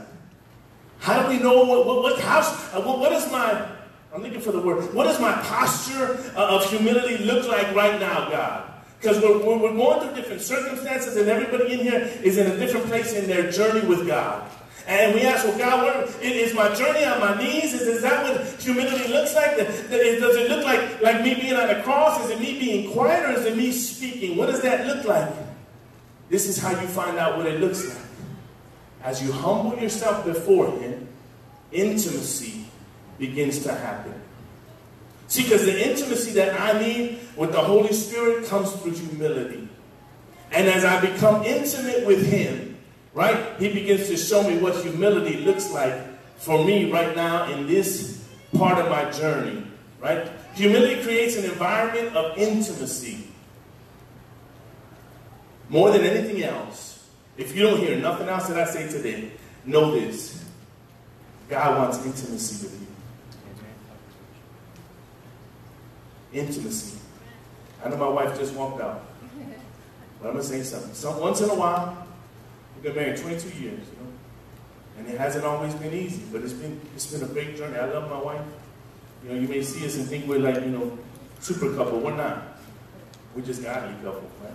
How 0.99 1.21
do 1.21 1.29
we 1.29 1.41
know 1.41 1.63
what, 1.63 1.85
what, 1.85 2.03
what 2.03 2.19
how, 2.19 2.39
uh, 2.39 2.81
what, 2.81 2.99
what 2.99 3.11
is 3.11 3.29
my, 3.31 3.67
I'm 4.13 4.23
looking 4.23 4.39
for 4.39 4.51
the 4.51 4.61
word, 4.61 4.93
what 4.93 5.03
does 5.03 5.19
my 5.19 5.33
posture 5.33 6.17
uh, 6.35 6.55
of 6.55 6.69
humility 6.69 7.23
look 7.25 7.47
like 7.47 7.75
right 7.75 7.99
now, 7.99 8.29
God? 8.29 8.71
Because 8.99 9.21
we're, 9.21 9.37
we're 9.37 9.75
going 9.75 9.99
through 9.99 10.15
different 10.15 10.41
circumstances 10.41 11.15
and 11.17 11.29
everybody 11.29 11.73
in 11.73 11.79
here 11.79 12.09
is 12.23 12.37
in 12.37 12.49
a 12.49 12.57
different 12.57 12.87
place 12.87 13.13
in 13.13 13.27
their 13.27 13.51
journey 13.51 13.85
with 13.85 14.07
God. 14.07 14.49
And 14.87 15.15
we 15.15 15.21
ask, 15.21 15.43
well, 15.45 15.57
God, 15.57 15.83
what, 15.83 16.23
is 16.23 16.53
my 16.53 16.73
journey 16.75 17.05
on 17.05 17.19
my 17.19 17.35
knees? 17.41 17.73
Is, 17.73 17.81
is 17.81 18.01
that 18.03 18.23
what 18.23 18.45
humility 18.61 19.11
looks 19.11 19.33
like? 19.33 19.57
Does 19.57 19.91
it 19.91 20.49
look 20.49 20.63
like, 20.63 21.01
like 21.01 21.23
me 21.23 21.33
being 21.33 21.55
on 21.55 21.67
the 21.67 21.81
cross? 21.81 22.23
Is 22.23 22.31
it 22.31 22.39
me 22.39 22.59
being 22.59 22.91
quiet 22.91 23.25
or 23.25 23.31
is 23.31 23.45
it 23.45 23.57
me 23.57 23.71
speaking? 23.71 24.37
What 24.37 24.47
does 24.47 24.61
that 24.61 24.85
look 24.85 25.05
like? 25.05 25.33
This 26.29 26.47
is 26.47 26.59
how 26.59 26.69
you 26.69 26.87
find 26.87 27.17
out 27.17 27.37
what 27.37 27.47
it 27.47 27.59
looks 27.59 27.87
like. 27.87 28.03
As 29.01 29.23
you 29.23 29.31
humble 29.31 29.77
yourself 29.77 30.23
before 30.23 30.69
Him, 30.79 31.07
intimacy 31.71 32.65
begins 33.17 33.63
to 33.63 33.73
happen. 33.73 34.13
See, 35.27 35.43
because 35.43 35.65
the 35.65 35.89
intimacy 35.89 36.31
that 36.33 36.59
I 36.59 36.79
need 36.79 37.19
with 37.35 37.51
the 37.51 37.61
Holy 37.61 37.93
Spirit 37.93 38.45
comes 38.45 38.71
through 38.73 38.93
humility. 38.93 39.67
And 40.51 40.67
as 40.67 40.85
I 40.85 41.01
become 41.01 41.43
intimate 41.43 42.05
with 42.05 42.27
Him, 42.27 42.74
right, 43.15 43.57
He 43.57 43.73
begins 43.73 44.07
to 44.09 44.17
show 44.17 44.47
me 44.47 44.57
what 44.59 44.75
humility 44.83 45.37
looks 45.37 45.71
like 45.71 45.93
for 46.37 46.63
me 46.63 46.91
right 46.91 47.15
now 47.15 47.51
in 47.51 47.65
this 47.65 48.23
part 48.55 48.77
of 48.77 48.91
my 48.91 49.09
journey, 49.09 49.65
right? 49.99 50.29
Humility 50.53 51.01
creates 51.01 51.35
an 51.37 51.45
environment 51.45 52.15
of 52.15 52.37
intimacy. 52.37 53.27
More 55.69 55.89
than 55.89 56.03
anything 56.03 56.43
else, 56.43 57.09
if 57.37 57.55
you 57.55 57.63
don't 57.63 57.79
hear 57.79 57.97
nothing 57.97 58.27
else 58.29 58.47
that 58.47 58.59
I 58.59 58.65
say 58.65 58.87
today, 58.87 59.31
know 59.65 59.91
this 59.91 60.45
God 61.49 61.77
wants 61.77 61.97
intimacy 62.05 62.65
with 62.65 62.81
you. 66.33 66.41
Intimacy. 66.41 66.99
I 67.83 67.89
know 67.89 67.97
my 67.97 68.07
wife 68.07 68.37
just 68.37 68.53
walked 68.55 68.81
out. 68.81 69.05
But 70.19 70.29
I'm 70.29 70.33
going 70.33 70.43
to 70.43 70.43
say 70.43 70.63
something. 70.63 70.93
Some, 70.93 71.19
once 71.19 71.41
in 71.41 71.49
a 71.49 71.55
while, 71.55 72.04
been 72.85 72.95
married 72.95 73.17
22 73.17 73.47
years, 73.59 73.79
you 73.79 73.97
know. 73.99 74.11
And 74.97 75.07
it 75.07 75.17
hasn't 75.17 75.43
always 75.43 75.73
been 75.75 75.93
easy, 75.93 76.23
but 76.31 76.41
it's 76.41 76.53
been 76.53 76.79
it's 76.95 77.11
been 77.11 77.23
a 77.23 77.33
great 77.33 77.57
journey. 77.57 77.77
I 77.77 77.85
love 77.85 78.09
my 78.09 78.21
wife. 78.21 78.45
You 79.23 79.29
know, 79.29 79.39
you 79.41 79.47
may 79.47 79.61
see 79.61 79.85
us 79.85 79.95
and 79.97 80.07
think 80.07 80.27
we're 80.27 80.39
like, 80.39 80.55
you 80.55 80.71
know, 80.71 80.97
super 81.39 81.73
couple. 81.75 81.99
We're 81.99 82.15
not. 82.15 82.59
We're 83.35 83.41
just 83.41 83.63
godly 83.63 83.95
couple, 83.95 84.29
right? 84.41 84.53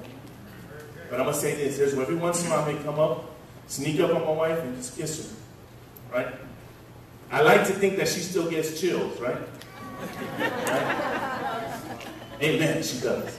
But 1.10 1.20
I'm 1.20 1.26
gonna 1.26 1.36
say 1.36 1.56
this: 1.56 1.76
there's 1.76 1.94
every 1.94 2.14
once 2.14 2.40
in 2.44 2.46
a 2.46 2.54
while 2.54 2.64
I 2.64 2.72
may 2.72 2.82
come 2.82 2.98
up, 2.98 3.30
sneak 3.66 4.00
up 4.00 4.14
on 4.14 4.22
my 4.22 4.32
wife 4.32 4.58
and 4.60 4.76
just 4.76 4.96
kiss 4.96 5.34
her, 6.10 6.16
right? 6.16 6.34
I 7.30 7.42
like 7.42 7.66
to 7.66 7.72
think 7.72 7.96
that 7.98 8.08
she 8.08 8.20
still 8.20 8.48
gets 8.48 8.80
chills, 8.80 9.20
right? 9.20 9.36
right? 10.38 10.50
Amen. 12.42 12.82
She 12.82 13.00
does. 13.00 13.36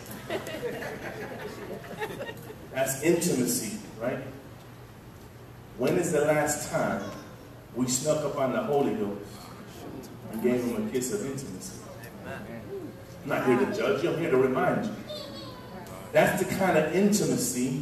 That's 2.74 3.02
intimacy, 3.04 3.80
right? 4.00 4.20
When 5.82 5.98
is 5.98 6.12
the 6.12 6.22
last 6.26 6.70
time 6.70 7.02
we 7.74 7.88
snuck 7.88 8.24
up 8.24 8.38
on 8.38 8.52
the 8.52 8.62
Holy 8.62 8.94
Ghost 8.94 9.26
and 10.32 10.44
gave 10.44 10.64
him 10.64 10.88
a 10.88 10.92
kiss 10.92 11.12
of 11.12 11.26
intimacy? 11.26 11.80
I'm 12.24 13.28
not 13.28 13.48
here 13.48 13.58
to 13.58 13.66
judge 13.76 14.04
you, 14.04 14.12
I'm 14.12 14.20
here 14.20 14.30
to 14.30 14.38
remind 14.38 14.86
you. 14.86 14.92
That's 16.12 16.44
the 16.44 16.56
kind 16.56 16.78
of 16.78 16.96
intimacy 16.96 17.82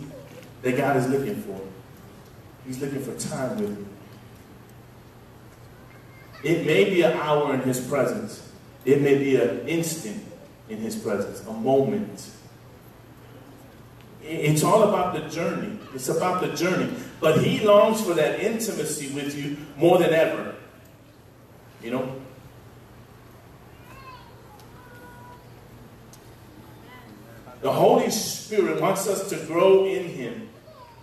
that 0.61 0.77
God 0.77 0.95
is 0.95 1.09
looking 1.09 1.41
for. 1.41 1.59
He's 2.65 2.79
looking 2.79 3.01
for 3.01 3.13
time 3.15 3.59
with 3.59 3.77
you. 3.77 3.87
It 6.41 6.65
may 6.65 6.85
be 6.85 7.01
an 7.01 7.17
hour 7.17 7.53
in 7.53 7.59
His 7.63 7.85
presence, 7.85 8.49
it 8.85 9.01
may 9.01 9.17
be 9.17 9.35
an 9.35 9.67
instant 9.67 10.23
in 10.69 10.77
His 10.77 10.95
presence, 10.95 11.45
a 11.45 11.51
moment. 11.51 12.29
It's 14.29 14.63
all 14.63 14.83
about 14.83 15.15
the 15.15 15.27
journey. 15.29 15.79
It's 15.95 16.07
about 16.07 16.41
the 16.41 16.49
journey. 16.55 16.93
But 17.19 17.43
He 17.43 17.65
longs 17.65 18.01
for 18.01 18.13
that 18.13 18.39
intimacy 18.39 19.09
with 19.13 19.35
you 19.35 19.57
more 19.75 19.97
than 19.97 20.13
ever. 20.13 20.55
You 21.81 21.91
know, 21.91 22.15
The 27.61 27.71
Holy 27.71 28.09
Spirit 28.09 28.79
wants 28.79 29.07
us 29.07 29.29
to 29.29 29.45
grow 29.45 29.85
in 29.85 30.07
Him, 30.07 30.47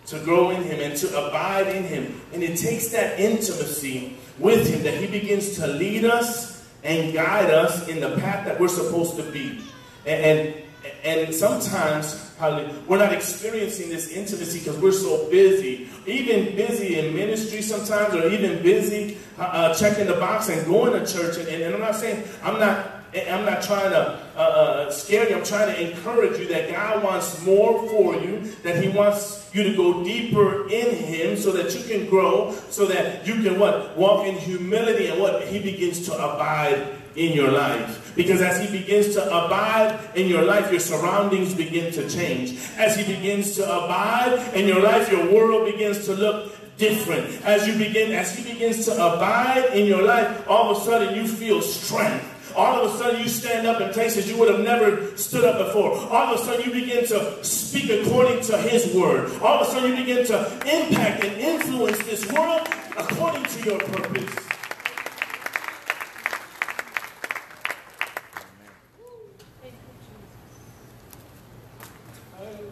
to 0.07 0.19
grow 0.21 0.51
in 0.51 0.63
Him 0.63 0.81
and 0.81 0.97
to 0.99 1.27
abide 1.27 1.69
in 1.69 1.85
Him. 1.85 2.21
And 2.33 2.43
it 2.43 2.57
takes 2.57 2.89
that 2.89 3.21
intimacy 3.21 4.17
with 4.39 4.69
Him 4.69 4.83
that 4.85 4.95
He 4.95 5.07
begins 5.07 5.57
to 5.57 5.67
lead 5.67 6.05
us 6.05 6.67
and 6.83 7.13
guide 7.13 7.51
us 7.51 7.89
in 7.89 8.01
the 8.01 8.17
path 8.19 8.47
that 8.47 8.59
we're 8.59 8.69
supposed 8.69 9.17
to 9.17 9.23
be. 9.25 9.61
And, 10.07 10.39
and, 10.39 10.63
and 11.07 11.35
sometimes 11.35 12.33
we're 12.41 12.99
not 12.99 13.13
experiencing 13.13 13.89
this 13.89 14.09
intimacy 14.09 14.59
because 14.59 14.77
we're 14.79 14.93
so 14.93 15.31
busy, 15.31 15.89
even 16.05 16.57
busy 16.57 16.99
in 16.99 17.15
ministry 17.15 17.63
sometimes, 17.63 18.13
or 18.15 18.29
even 18.29 18.63
busy 18.63 19.17
uh, 19.39 19.43
uh 19.43 19.75
checking 19.75 20.07
the 20.07 20.15
box 20.15 20.49
and 20.49 20.67
going 20.67 20.93
to 20.93 21.11
church. 21.11 21.39
And, 21.39 21.49
and 21.49 21.75
I'm 21.75 21.81
not 21.81 21.95
saying 21.95 22.25
I'm 22.43 22.59
not 22.59 22.93
I'm 23.15 23.47
not 23.47 23.63
trying 23.63 23.91
to 23.91 24.21
uh, 24.37 24.39
uh, 24.39 24.91
scare 24.91 25.29
you. 25.29 25.37
I'm 25.37 25.45
trying 25.45 25.75
to 25.75 25.91
encourage 25.91 26.39
you 26.39 26.49
that 26.49 26.71
God 26.71 27.03
wants 27.03 27.43
more 27.47 27.89
for 27.89 28.17
you, 28.17 28.41
that 28.63 28.83
He 28.83 28.89
wants 28.91 29.49
you 29.55 29.63
to 29.63 29.75
go 29.75 30.05
deeper 30.05 30.69
in 30.69 30.95
Him 30.97 31.26
so 31.37 31.53
that 31.53 31.75
you 31.75 31.83
can 31.85 32.09
grow, 32.09 32.55
so 32.71 32.87
that 32.87 33.27
you 33.27 33.43
can 33.43 33.59
what? 33.59 33.97
Walk 33.97 34.27
in 34.27 34.35
humility 34.35 35.09
and 35.09 35.21
what? 35.21 35.43
He 35.49 35.59
begins 35.59 36.07
to 36.07 36.15
abide 36.15 36.97
in 37.17 37.33
your 37.33 37.51
life. 37.51 38.13
Because 38.15 38.43
as 38.43 38.61
He 38.61 38.79
begins 38.79 39.15
to 39.15 39.25
abide 39.27 39.99
in 40.15 40.29
your 40.29 40.43
life, 40.43 40.71
your 40.71 40.81
surroundings 40.81 41.55
begin 41.55 41.93
to 41.93 42.09
change. 42.09 42.59
As 42.77 42.97
He 42.97 43.05
begins 43.05 43.57
to 43.57 43.65
abide 43.65 44.55
in 44.55 44.67
your 44.67 44.81
life, 44.81 45.11
your 45.11 45.33
world 45.33 45.67
begins 45.67 46.05
to 46.07 46.15
look 46.15 46.53
different. 46.79 47.27
As 47.45 47.67
you 47.67 47.77
begin, 47.77 48.13
as 48.13 48.37
He 48.37 48.53
begins 48.53 48.85
to 48.87 48.93
abide 48.93 49.73
in 49.73 49.87
your 49.87 50.03
life, 50.03 50.49
all 50.49 50.71
of 50.71 50.79
a 50.79 50.81
sudden 50.81 51.15
you 51.15 51.27
feel 51.27 51.63
strength 51.63 52.36
all 52.57 52.83
of 52.83 52.95
a 52.95 52.99
sudden 52.99 53.21
you 53.21 53.29
stand 53.29 53.67
up 53.67 53.81
and 53.81 53.89
in 53.89 53.93
places 53.93 54.29
you 54.29 54.37
would 54.39 54.49
have 54.49 54.61
never 54.61 55.15
stood 55.17 55.45
up 55.45 55.67
before. 55.67 55.93
All 55.93 56.33
of 56.35 56.41
a 56.41 56.43
sudden 56.43 56.65
you 56.65 56.73
begin 56.73 57.07
to 57.07 57.45
speak 57.45 57.91
according 57.91 58.41
to 58.45 58.57
His 58.57 58.95
word. 58.95 59.31
All 59.43 59.61
of 59.61 59.69
a 59.69 59.71
sudden 59.71 59.91
you 59.91 59.97
begin 59.97 60.27
to 60.27 60.53
impact 60.65 61.23
and 61.25 61.37
influence 61.39 61.99
this 61.99 62.33
world 62.33 62.67
according 62.97 63.45
to 63.45 63.65
your 63.65 63.79
purpose. 63.79 64.35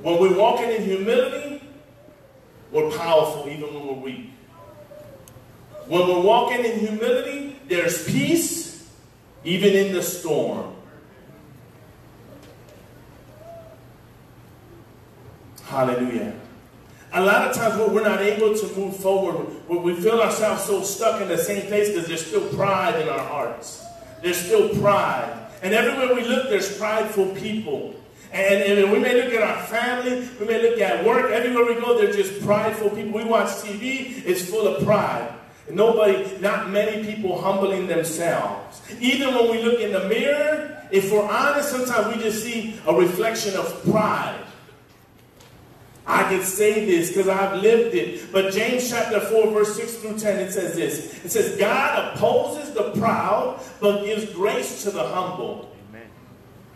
When 0.00 0.18
we're 0.18 0.38
walking 0.38 0.70
in 0.70 0.82
humility, 0.82 1.62
we're 2.70 2.90
powerful 2.90 3.48
even 3.50 3.72
when 3.74 3.86
we're 3.86 4.02
weak. 4.02 4.30
When 5.86 6.08
we're 6.08 6.22
walking 6.22 6.64
in 6.64 6.78
humility, 6.78 7.58
there's 7.68 8.04
peace 8.06 8.73
even 9.44 9.74
in 9.74 9.92
the 9.92 10.02
storm. 10.02 10.74
Hallelujah. 15.64 16.34
A 17.12 17.22
lot 17.22 17.48
of 17.48 17.56
times 17.56 17.76
we're 17.92 18.02
not 18.02 18.20
able 18.20 18.56
to 18.56 18.66
move 18.76 18.96
forward, 18.96 19.46
we 19.68 19.94
feel 19.94 20.20
ourselves 20.20 20.64
so 20.64 20.82
stuck 20.82 21.20
in 21.20 21.28
the 21.28 21.38
same 21.38 21.66
place 21.68 21.88
because 21.90 22.08
there's 22.08 22.26
still 22.26 22.48
pride 22.50 23.00
in 23.00 23.08
our 23.08 23.20
hearts. 23.20 23.84
There's 24.22 24.36
still 24.36 24.68
pride. 24.80 25.32
And 25.62 25.74
everywhere 25.74 26.14
we 26.14 26.24
look, 26.24 26.48
there's 26.48 26.76
prideful 26.76 27.34
people. 27.34 27.94
And, 28.32 28.62
and, 28.64 28.90
we 28.90 28.98
may 28.98 29.22
look 29.22 29.32
at 29.32 29.42
our 29.42 29.62
family, 29.64 30.28
we 30.40 30.46
may 30.46 30.60
look 30.60 30.80
at 30.80 31.04
work, 31.04 31.30
everywhere 31.30 31.66
we 31.66 31.80
go, 31.80 31.96
there's 31.96 32.16
just 32.16 32.44
prideful 32.44 32.90
people. 32.90 33.12
We 33.12 33.24
watch 33.24 33.48
TV, 33.48 34.24
it's 34.26 34.50
full 34.50 34.66
of 34.66 34.84
pride. 34.84 35.33
Nobody, 35.70 36.38
not 36.40 36.70
many 36.70 37.04
people 37.04 37.40
humbling 37.40 37.86
themselves. 37.86 38.82
Even 39.00 39.34
when 39.34 39.50
we 39.50 39.62
look 39.62 39.80
in 39.80 39.92
the 39.92 40.08
mirror, 40.08 40.82
if 40.90 41.10
we're 41.10 41.26
honest, 41.26 41.70
sometimes 41.70 42.14
we 42.14 42.22
just 42.22 42.42
see 42.42 42.78
a 42.86 42.94
reflection 42.94 43.56
of 43.56 43.82
pride. 43.90 44.40
I 46.06 46.24
can 46.24 46.42
say 46.42 46.84
this 46.84 47.08
because 47.08 47.28
I've 47.28 47.62
lived 47.62 47.94
it. 47.94 48.30
But 48.30 48.52
James 48.52 48.90
chapter 48.90 49.20
4, 49.20 49.50
verse 49.52 49.74
6 49.76 49.96
through 49.96 50.18
10, 50.18 50.38
it 50.38 50.52
says 50.52 50.76
this. 50.76 51.24
It 51.24 51.30
says, 51.30 51.56
God 51.56 52.14
opposes 52.14 52.74
the 52.74 52.92
proud, 52.92 53.58
but 53.80 54.04
gives 54.04 54.30
grace 54.34 54.82
to 54.82 54.90
the 54.90 55.02
humble. 55.02 55.74
Amen. 55.88 56.06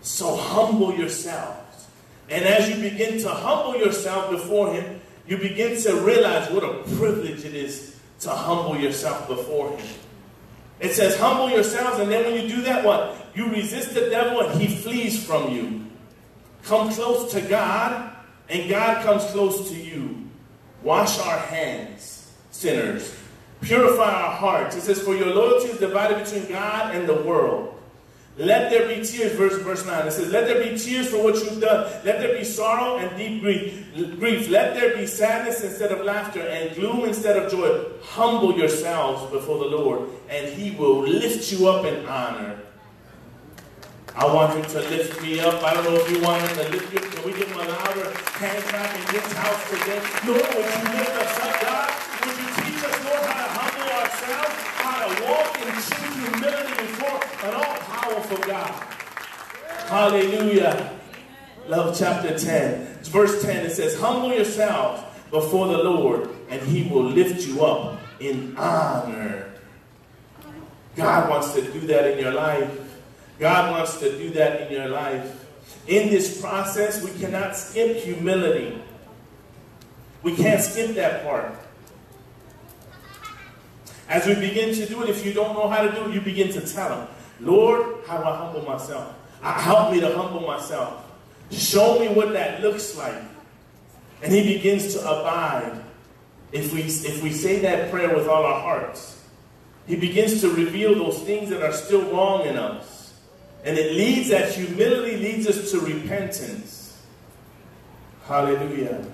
So 0.01 0.35
humble 0.35 0.94
yourselves. 0.94 1.88
And 2.31 2.44
as 2.46 2.70
you 2.70 2.90
begin 2.90 3.20
to 3.20 3.29
humble 3.29 3.79
yourself 3.79 4.31
before 4.31 4.72
Him, 4.72 5.01
you 5.27 5.37
begin 5.37 5.79
to 5.83 5.94
realize 6.01 6.51
what 6.51 6.64
a 6.64 6.83
privilege 6.96 7.44
it 7.44 7.55
is 7.55 7.98
to 8.21 8.31
humble 8.31 8.77
yourself 8.79 9.27
before 9.29 9.71
Him. 9.77 9.87
It 10.81 10.93
says, 10.93 11.19
humble 11.19 11.51
yourselves, 11.51 11.99
and 11.99 12.11
then 12.11 12.25
when 12.25 12.41
you 12.41 12.49
do 12.49 12.63
that, 12.63 12.85
what? 12.85 13.17
You 13.35 13.51
resist 13.51 13.95
the 13.95 14.11
devil 14.11 14.41
and 14.41 14.61
he 14.61 14.77
flees 14.77 15.25
from 15.25 15.53
you. 15.53 15.87
Come 16.63 16.91
close 16.93 17.33
to 17.33 17.41
God, 17.41 18.13
and 18.49 18.69
God 18.71 19.05
comes 19.05 19.25
close 19.27 19.71
to 19.71 19.77
you. 19.77 20.29
Wash 20.83 21.19
our 21.21 21.39
hands, 21.39 22.33
sinners. 22.51 23.15
Purify 23.61 24.11
our 24.11 24.31
hearts. 24.31 24.77
It 24.77 24.83
says, 24.83 25.03
for 25.03 25.17
your 25.17 25.35
loyalty 25.35 25.69
is 25.69 25.79
divided 25.79 26.25
between 26.25 26.49
God 26.49 26.95
and 26.95 27.09
the 27.09 27.23
world. 27.23 27.75
Let 28.38 28.70
there 28.70 28.87
be 28.87 29.05
tears, 29.05 29.33
verse, 29.33 29.57
verse 29.62 29.85
9. 29.85 30.07
It 30.07 30.12
says, 30.12 30.31
Let 30.31 30.46
there 30.46 30.62
be 30.62 30.79
tears 30.79 31.09
for 31.09 31.22
what 31.24 31.35
you've 31.35 31.61
done. 31.61 31.90
Let 32.05 32.20
there 32.20 32.38
be 32.38 32.44
sorrow 32.44 32.98
and 32.98 33.16
deep 33.18 33.42
grief. 33.42 33.85
grief. 34.20 34.48
Let 34.48 34.74
there 34.74 34.96
be 34.96 35.07
sadness 35.07 35.64
instead 35.64 35.90
of 35.90 36.05
laughter 36.05 36.40
and 36.40 36.72
gloom 36.77 37.05
instead 37.05 37.37
of 37.37 37.51
joy. 37.51 37.85
Humble 38.01 38.57
yourselves 38.57 39.29
before 39.33 39.59
the 39.59 39.64
Lord, 39.64 40.09
and 40.29 40.46
he 40.55 40.70
will 40.70 41.03
lift 41.03 41.51
you 41.51 41.68
up 41.68 41.85
in 41.85 42.07
honor. 42.07 42.61
I 44.14 44.24
want 44.33 44.55
him 44.55 44.62
to 44.70 44.81
lift 44.88 45.20
me 45.20 45.40
up. 45.40 45.61
I 45.64 45.74
don't 45.74 45.85
know 45.85 45.96
if 45.96 46.09
you 46.09 46.22
want 46.22 46.40
him 46.42 46.57
to 46.59 46.68
lift 46.70 46.92
you 46.92 46.98
up. 47.01 47.11
Can 47.11 47.24
we 47.24 47.33
give 47.37 47.48
him 47.51 47.59
a 47.59 47.68
louder 47.68 48.11
hand 48.38 48.62
clap 48.64 48.94
in 48.94 49.14
this 49.14 49.33
house 49.33 49.70
today? 49.70 49.98
Lord, 50.27 50.46
would 50.55 50.62
you 50.62 50.83
lift 50.94 51.14
us 51.18 51.38
up, 51.42 51.61
God? 51.62 51.90
Would 52.22 52.38
you 52.38 52.51
teach 52.62 52.85
us, 52.87 53.05
Lord, 53.05 53.22
how 53.27 53.35
to 53.35 53.51
humble 53.59 53.90
ourselves, 53.98 54.55
how 54.79 55.07
to 55.07 55.22
walk 55.24 55.58
in 55.79 55.85
true 55.85 56.31
humility 56.31 56.73
before 56.83 57.49
an 57.49 57.55
all-powerful 57.55 58.38
God? 58.38 58.71
Hallelujah. 59.87 60.99
Love 61.69 61.97
chapter 61.99 62.37
10. 62.37 62.99
Verse 63.05 63.43
10, 63.43 63.67
it 63.67 63.71
says, 63.71 63.99
Humble 63.99 64.35
yourselves 64.35 65.03
before 65.31 65.69
the 65.69 65.79
Lord, 65.79 66.29
and 66.49 66.61
he 66.62 66.88
will 66.91 67.05
lift 67.05 67.47
you 67.47 67.64
up 67.64 68.01
in 68.21 68.57
honor. 68.57 69.53
God 70.97 71.31
wants 71.31 71.53
to 71.55 71.62
do 71.62 71.81
that 71.87 72.11
in 72.12 72.19
your 72.19 72.33
life. 72.33 72.99
God 73.38 73.71
wants 73.71 73.99
to 74.01 74.11
do 74.19 74.31
that 74.31 74.62
in 74.62 74.73
your 74.73 74.88
life. 74.88 75.47
In 75.87 76.11
this 76.11 76.41
process, 76.41 77.03
we 77.05 77.12
cannot 77.21 77.57
skip 77.57 77.99
humility. 77.99 78.83
We 80.23 80.35
can't 80.35 80.61
skip 80.61 80.97
that 80.97 81.25
part. 81.25 81.55
As 84.09 84.27
we 84.27 84.35
begin 84.35 84.75
to 84.75 84.87
do 84.87 85.03
it, 85.03 85.11
if 85.11 85.25
you 85.25 85.33
don't 85.33 85.55
know 85.55 85.68
how 85.68 85.83
to 85.83 85.92
do 85.92 86.07
it, 86.07 86.14
you 86.14 86.21
begin 86.21 86.51
to 86.53 86.61
tell 86.61 87.01
him, 87.01 87.09
Lord, 87.40 87.97
how 88.07 88.23
I 88.23 88.37
humble 88.37 88.62
myself? 88.62 89.14
I, 89.42 89.61
Help 89.61 89.92
me 89.92 90.01
to 90.01 90.16
humble 90.16 90.40
myself. 90.40 91.05
Show 91.51 92.01
me 92.01 92.09
what 92.09 92.33
that 92.33 92.62
looks 92.62 92.97
like. 92.97 93.23
And 94.23 94.33
he 94.33 94.55
begins 94.55 94.94
to 94.94 95.01
abide. 95.01 95.85
If 96.51 96.73
we, 96.73 96.83
if 96.83 97.23
we 97.23 97.31
say 97.31 97.59
that 97.61 97.90
prayer 97.90 98.14
with 98.16 98.27
all 98.27 98.44
our 98.44 98.61
hearts, 98.61 99.23
he 99.87 99.97
begins 99.97 100.40
to 100.40 100.51
reveal 100.51 100.94
those 100.94 101.21
things 101.21 101.51
that 101.51 101.62
are 101.62 101.73
still 101.73 102.03
wrong 102.11 102.47
in 102.47 102.57
us. 102.57 103.14
And 103.64 103.77
it 103.77 103.92
leads, 103.92 104.31
that 104.31 104.53
humility 104.53 105.16
leads 105.16 105.47
us 105.47 105.71
to 105.73 105.81
repentance. 105.81 107.03
Hallelujah. 108.25 109.05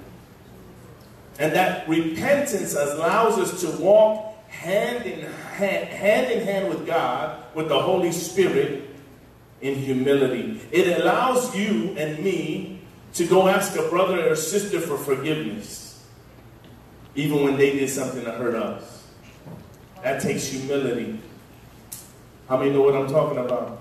And 1.39 1.53
that 1.53 1.89
repentance 1.89 2.75
allows 2.75 3.39
us 3.39 3.61
to 3.63 3.71
walk 3.83 4.34
hand 4.55 5.05
in 5.07 5.21
hand, 5.21 5.89
hand 5.89 6.33
in 6.33 6.47
hand 6.47 6.69
with 6.69 6.87
God, 6.87 7.45
with 7.55 7.69
the 7.69 7.81
Holy 7.81 8.13
Spirit, 8.13 8.89
in 9.61 9.75
humility. 9.75 10.61
It 10.73 11.01
allows 11.01 11.57
you 11.57 11.95
and 11.97 12.23
me 12.23 12.81
to 13.15 13.27
go 13.27 13.49
ask 13.49 13.79
a 13.79 13.89
brother 13.89 14.31
or 14.31 14.37
sister 14.37 14.81
for 14.81 14.97
forgiveness, 14.97 16.05
even 17.15 17.43
when 17.45 17.57
they 17.57 17.73
did 17.73 17.89
something 17.89 18.25
to 18.25 18.33
hurt 18.33 18.55
us. 18.55 19.05
That 20.03 20.21
takes 20.21 20.47
humility. 20.47 21.19
How 22.49 22.59
many 22.59 22.71
know 22.71 22.83
what 22.83 22.95
I'm 22.95 23.09
talking 23.09 23.39
about? 23.39 23.79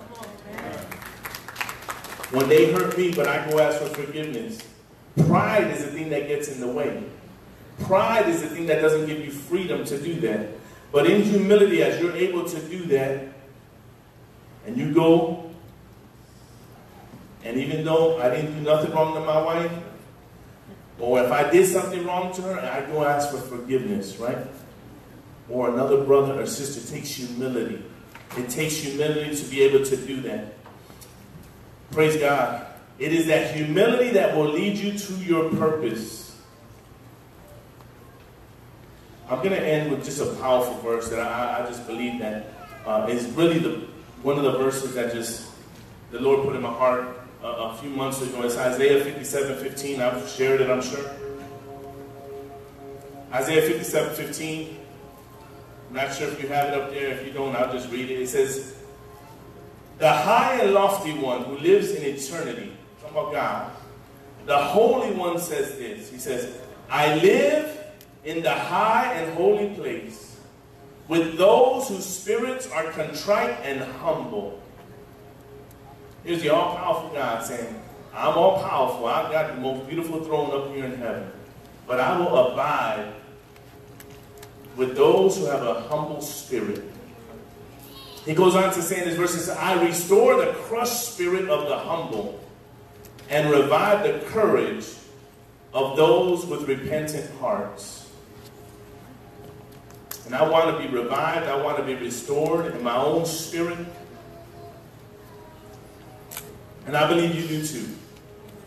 When 2.32 2.48
they 2.48 2.72
hurt 2.72 2.98
me, 2.98 3.14
but 3.14 3.28
I 3.28 3.50
go 3.50 3.60
ask 3.60 3.80
for 3.80 3.90
forgiveness. 3.90 4.60
Pride 5.28 5.70
is 5.72 5.84
the 5.86 5.92
thing 5.92 6.10
that 6.10 6.28
gets 6.28 6.48
in 6.48 6.60
the 6.62 6.68
way. 6.68 7.04
Pride 7.82 8.28
is 8.30 8.42
the 8.42 8.48
thing 8.48 8.68
that 8.68 8.82
doesn't 8.82 9.06
give 9.06 9.20
you 9.20 9.32
freedom 9.32 9.84
to 9.86 10.02
do 10.02 10.20
that. 10.22 10.50
But 10.94 11.10
in 11.10 11.24
humility, 11.24 11.82
as 11.82 12.00
you're 12.00 12.16
able 12.16 12.46
to 12.46 12.60
do 12.70 12.86
that, 12.86 13.30
and 14.68 14.78
you 14.78 14.94
go, 14.94 15.50
and 17.44 17.58
even 17.58 17.84
though 17.84 18.22
I 18.22 18.30
didn't 18.30 18.54
do 18.54 18.62
nothing 18.62 18.92
wrong 18.92 19.16
to 19.16 19.20
my 19.22 19.42
wife, 19.42 19.72
or 21.00 21.24
if 21.24 21.32
I 21.32 21.50
did 21.50 21.66
something 21.66 22.06
wrong 22.06 22.32
to 22.36 22.44
her, 22.44 22.60
I 22.60 22.86
go 22.92 23.04
ask 23.04 23.32
for 23.32 23.40
forgiveness, 23.40 24.18
right? 24.18 24.38
Or 25.50 25.70
another 25.70 26.04
brother 26.06 26.40
or 26.40 26.46
sister 26.46 26.88
takes 26.94 27.10
humility. 27.10 27.84
It 28.38 28.50
takes 28.50 28.78
humility 28.78 29.36
to 29.36 29.44
be 29.50 29.64
able 29.64 29.84
to 29.84 29.98
do 29.98 30.22
that. 30.22 30.54
Praise 31.90 32.18
God. 32.18 32.68
It 33.00 33.12
is 33.12 33.26
that 33.28 33.56
humility 33.56 34.12
that 34.12 34.38
will 34.38 34.50
lead 34.50 34.78
you 34.78 34.98
to 34.98 35.14
your 35.16 35.50
purpose. 35.56 36.23
I'm 39.34 39.40
going 39.40 39.60
to 39.60 39.68
end 39.68 39.90
with 39.90 40.06
just 40.06 40.22
a 40.22 40.28
powerful 40.36 40.76
verse 40.76 41.10
that 41.10 41.20
I, 41.20 41.64
I 41.64 41.68
just 41.68 41.88
believe 41.88 42.20
that 42.20 42.46
uh, 42.86 43.08
is 43.10 43.26
really 43.32 43.58
the 43.58 43.88
one 44.22 44.38
of 44.38 44.44
the 44.44 44.60
verses 44.60 44.94
that 44.94 45.12
just 45.12 45.50
the 46.12 46.20
Lord 46.20 46.46
put 46.46 46.56
in 46.56 46.62
my 46.62 46.72
heart 46.72 47.20
uh, 47.44 47.48
a 47.48 47.78
few 47.78 47.90
months 47.90 48.22
ago. 48.22 48.44
It's 48.44 48.56
Isaiah 48.56 49.04
57 49.04 49.58
15. 49.58 50.02
I've 50.02 50.30
shared 50.30 50.62
it, 50.62 50.70
I'm 50.70 50.84
sure. 50.84 51.10
Isaiah 53.32 53.64
57 53.64 54.14
15. 54.14 54.78
I'm 55.90 55.96
not 55.96 56.14
sure 56.14 56.28
if 56.28 56.40
you 56.40 56.48
have 56.50 56.68
it 56.68 56.80
up 56.80 56.92
there. 56.92 57.08
If 57.08 57.26
you 57.26 57.34
don't, 57.34 57.56
I'll 57.56 57.74
just 57.74 57.92
read 57.92 58.12
it. 58.12 58.22
It 58.22 58.30
says, 58.30 58.76
the 59.98 60.12
high 60.12 60.62
and 60.62 60.76
lofty 60.76 61.18
one 61.18 61.44
who 61.46 61.58
lives 61.58 61.90
in 61.90 62.04
eternity, 62.04 62.72
talking 63.02 63.18
about 63.18 63.32
God, 63.34 63.72
the 64.46 64.58
Holy 64.58 65.12
One 65.12 65.40
says 65.40 65.76
this. 65.80 66.12
He 66.12 66.20
says, 66.20 66.56
I 66.88 67.16
live 67.16 67.83
in 68.26 68.44
the 68.44 68.54
high 68.54 69.14
and 69.14 69.34
holy 69.34 69.70
place 69.76 70.38
with 71.08 71.38
those 71.38 71.90
whose 71.90 72.06
spirits 72.06 72.70
are 72.72 72.86
contrite 72.92 73.58
and 73.64 73.82
humble. 73.82 74.62
Here's 76.24 76.42
the 76.42 76.50
all 76.54 76.76
powerful 76.76 77.10
God 77.10 77.44
saying, 77.44 77.82
I'm 78.14 78.38
all 78.38 78.62
powerful. 78.62 79.06
I've 79.08 79.32
got 79.32 79.56
the 79.56 79.62
most 79.62 79.88
beautiful 79.88 80.24
throne 80.24 80.52
up 80.52 80.74
here 80.74 80.86
in 80.86 80.98
heaven. 80.98 81.30
But 81.86 82.00
I 82.00 82.18
will 82.18 82.52
abide 82.52 83.14
with 84.78 84.96
those 84.96 85.38
who 85.38 85.46
have 85.46 85.64
a 85.64 85.82
humble 85.82 86.22
spirit 86.22 86.94
he 88.26 88.34
goes 88.34 88.56
on 88.56 88.74
to 88.74 88.82
say 88.82 89.00
in 89.00 89.10
this 89.10 89.18
verse, 89.18 89.34
he 89.34 89.40
says, 89.40 89.58
I 89.58 89.84
restore 89.84 90.38
the 90.38 90.54
crushed 90.54 91.14
spirit 91.14 91.50
of 91.50 91.68
the 91.68 91.78
humble 91.78 92.40
and 93.30 93.50
revive 93.50 94.04
the 94.04 94.26
courage 94.30 94.86
of 95.74 95.98
those 95.98 96.46
with 96.46 96.68
repentant 96.68 97.30
hearts. 97.40 98.03
And 100.26 100.36
I 100.36 100.48
want 100.48 100.78
to 100.78 100.88
be 100.88 100.94
revived. 100.94 101.48
I 101.48 101.62
want 101.62 101.78
to 101.78 101.84
be 101.84 101.96
restored 101.96 102.74
in 102.74 102.84
my 102.84 102.96
own 102.96 103.26
spirit. 103.26 103.78
And 106.86 106.98
I 106.98 107.08
believe 107.08 107.36
you 107.36 107.48
do 107.48 107.66
too. 107.66 107.90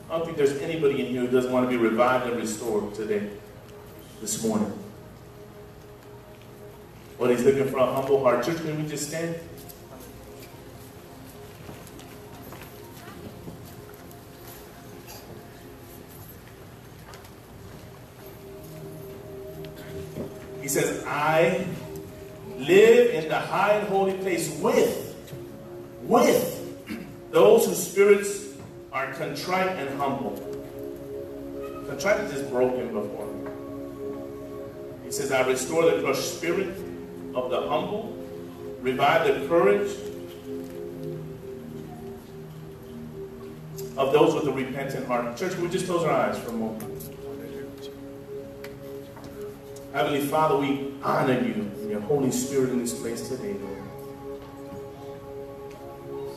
I 0.08 0.16
don't 0.16 0.24
think 0.24 0.36
there's 0.36 0.58
anybody 0.58 1.00
in 1.00 1.06
here 1.06 1.22
who 1.22 1.28
doesn't 1.28 1.52
want 1.52 1.68
to 1.68 1.70
be 1.70 1.76
revived 1.76 2.26
and 2.26 2.36
restored 2.36 2.94
today, 2.94 3.28
this 4.20 4.44
morning. 4.44 4.72
But 7.18 7.30
he's 7.30 7.42
looking 7.42 7.68
for 7.68 7.78
a 7.78 7.86
humble 7.86 8.22
heart. 8.22 8.44
Church, 8.44 8.58
can 8.58 8.82
we 8.82 8.88
just 8.88 9.08
stand? 9.08 9.36
I 21.26 21.66
live 22.56 23.10
in 23.12 23.28
the 23.28 23.38
high 23.38 23.72
and 23.72 23.88
holy 23.88 24.12
place 24.18 24.48
with, 24.60 25.16
with 26.02 27.32
those 27.32 27.66
whose 27.66 27.82
spirits 27.84 28.54
are 28.92 29.12
contrite 29.14 29.76
and 29.76 29.98
humble. 29.98 30.36
Contrite 31.88 32.20
is 32.20 32.30
just 32.30 32.48
broken 32.48 32.92
before 32.92 33.26
me. 33.26 33.50
He 35.04 35.10
says, 35.10 35.32
I 35.32 35.44
restore 35.44 35.90
the 35.90 36.00
crushed 36.00 36.36
spirit 36.36 36.68
of 37.34 37.50
the 37.50 37.60
humble, 37.60 38.16
revive 38.80 39.26
the 39.26 39.48
courage 39.48 39.90
of 43.96 44.12
those 44.12 44.32
with 44.32 44.46
a 44.46 44.52
repentant 44.52 45.08
heart. 45.08 45.36
Church, 45.36 45.56
we 45.56 45.68
just 45.70 45.86
close 45.86 46.04
our 46.04 46.12
eyes 46.12 46.38
for 46.38 46.50
a 46.50 46.52
moment? 46.52 46.95
Heavenly 49.96 50.26
Father, 50.26 50.58
we 50.58 50.92
honor 51.02 51.40
you 51.40 51.54
and 51.54 51.90
your 51.90 52.00
Holy 52.00 52.30
Spirit 52.30 52.68
in 52.68 52.80
this 52.80 52.92
place 52.92 53.30
today, 53.30 53.54
Lord. 53.54 54.42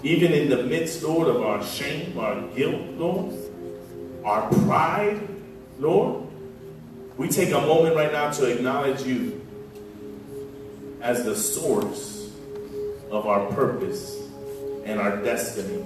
Even 0.01 0.31
in 0.31 0.49
the 0.49 0.63
midst, 0.63 1.03
Lord, 1.03 1.27
of 1.27 1.41
our 1.41 1.61
shame, 1.61 2.17
our 2.17 2.39
guilt, 2.55 2.81
Lord, 2.91 3.35
our 4.23 4.49
pride, 4.63 5.27
Lord, 5.77 6.25
we 7.17 7.27
take 7.27 7.49
a 7.49 7.59
moment 7.59 7.97
right 7.97 8.13
now 8.13 8.31
to 8.31 8.45
acknowledge 8.45 9.01
you 9.01 9.45
as 11.01 11.25
the 11.25 11.35
source 11.35 12.31
of 13.11 13.27
our 13.27 13.45
purpose 13.47 14.25
and 14.85 15.01
our 15.01 15.21
destiny. 15.21 15.83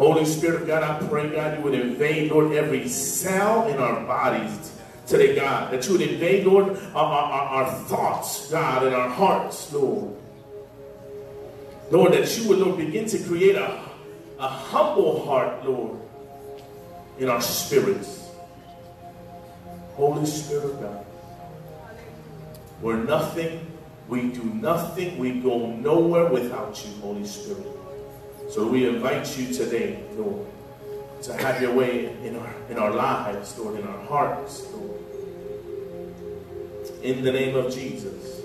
Holy 0.00 0.24
Spirit 0.24 0.62
of 0.62 0.66
God, 0.66 0.82
I 0.82 1.06
pray, 1.08 1.28
God, 1.28 1.58
you 1.58 1.62
would 1.62 1.74
invade, 1.74 2.30
Lord, 2.30 2.52
every 2.52 2.88
cell 2.88 3.68
in 3.68 3.76
our 3.76 4.00
bodies 4.06 4.74
today, 5.06 5.34
God. 5.34 5.70
That 5.70 5.86
you 5.86 5.92
would 5.92 6.00
invade, 6.00 6.46
Lord, 6.46 6.78
our, 6.94 7.04
our, 7.04 7.42
our 7.42 7.70
thoughts, 7.80 8.50
God, 8.50 8.86
and 8.86 8.94
our 8.94 9.10
hearts, 9.10 9.70
Lord. 9.74 10.16
Lord, 11.90 12.14
that 12.14 12.38
you 12.38 12.48
would, 12.48 12.60
Lord, 12.60 12.78
begin 12.78 13.04
to 13.08 13.18
create 13.24 13.56
a, 13.56 13.78
a 14.38 14.48
humble 14.48 15.26
heart, 15.26 15.66
Lord, 15.68 15.98
in 17.18 17.28
our 17.28 17.42
spirits. 17.42 18.30
Holy 19.96 20.24
Spirit 20.24 20.64
of 20.64 20.80
God. 20.80 21.04
We're 22.80 23.04
nothing, 23.04 23.70
we 24.08 24.30
do 24.30 24.44
nothing, 24.44 25.18
we 25.18 25.40
go 25.40 25.66
nowhere 25.66 26.24
without 26.24 26.82
you, 26.86 26.90
Holy 27.02 27.26
Spirit. 27.26 27.79
So 28.50 28.66
we 28.66 28.88
invite 28.88 29.38
you 29.38 29.54
today, 29.54 30.02
Lord, 30.16 30.44
to 31.22 31.34
have 31.34 31.62
your 31.62 31.72
way 31.72 32.06
in 32.24 32.34
our 32.34 32.52
in 32.68 32.78
our 32.78 32.90
lives, 32.90 33.56
Lord, 33.56 33.78
in 33.78 33.86
our 33.86 34.04
hearts, 34.06 34.66
Lord. 34.72 34.98
In 37.04 37.22
the 37.22 37.30
name 37.30 37.54
of 37.54 37.72
Jesus. 37.72 38.40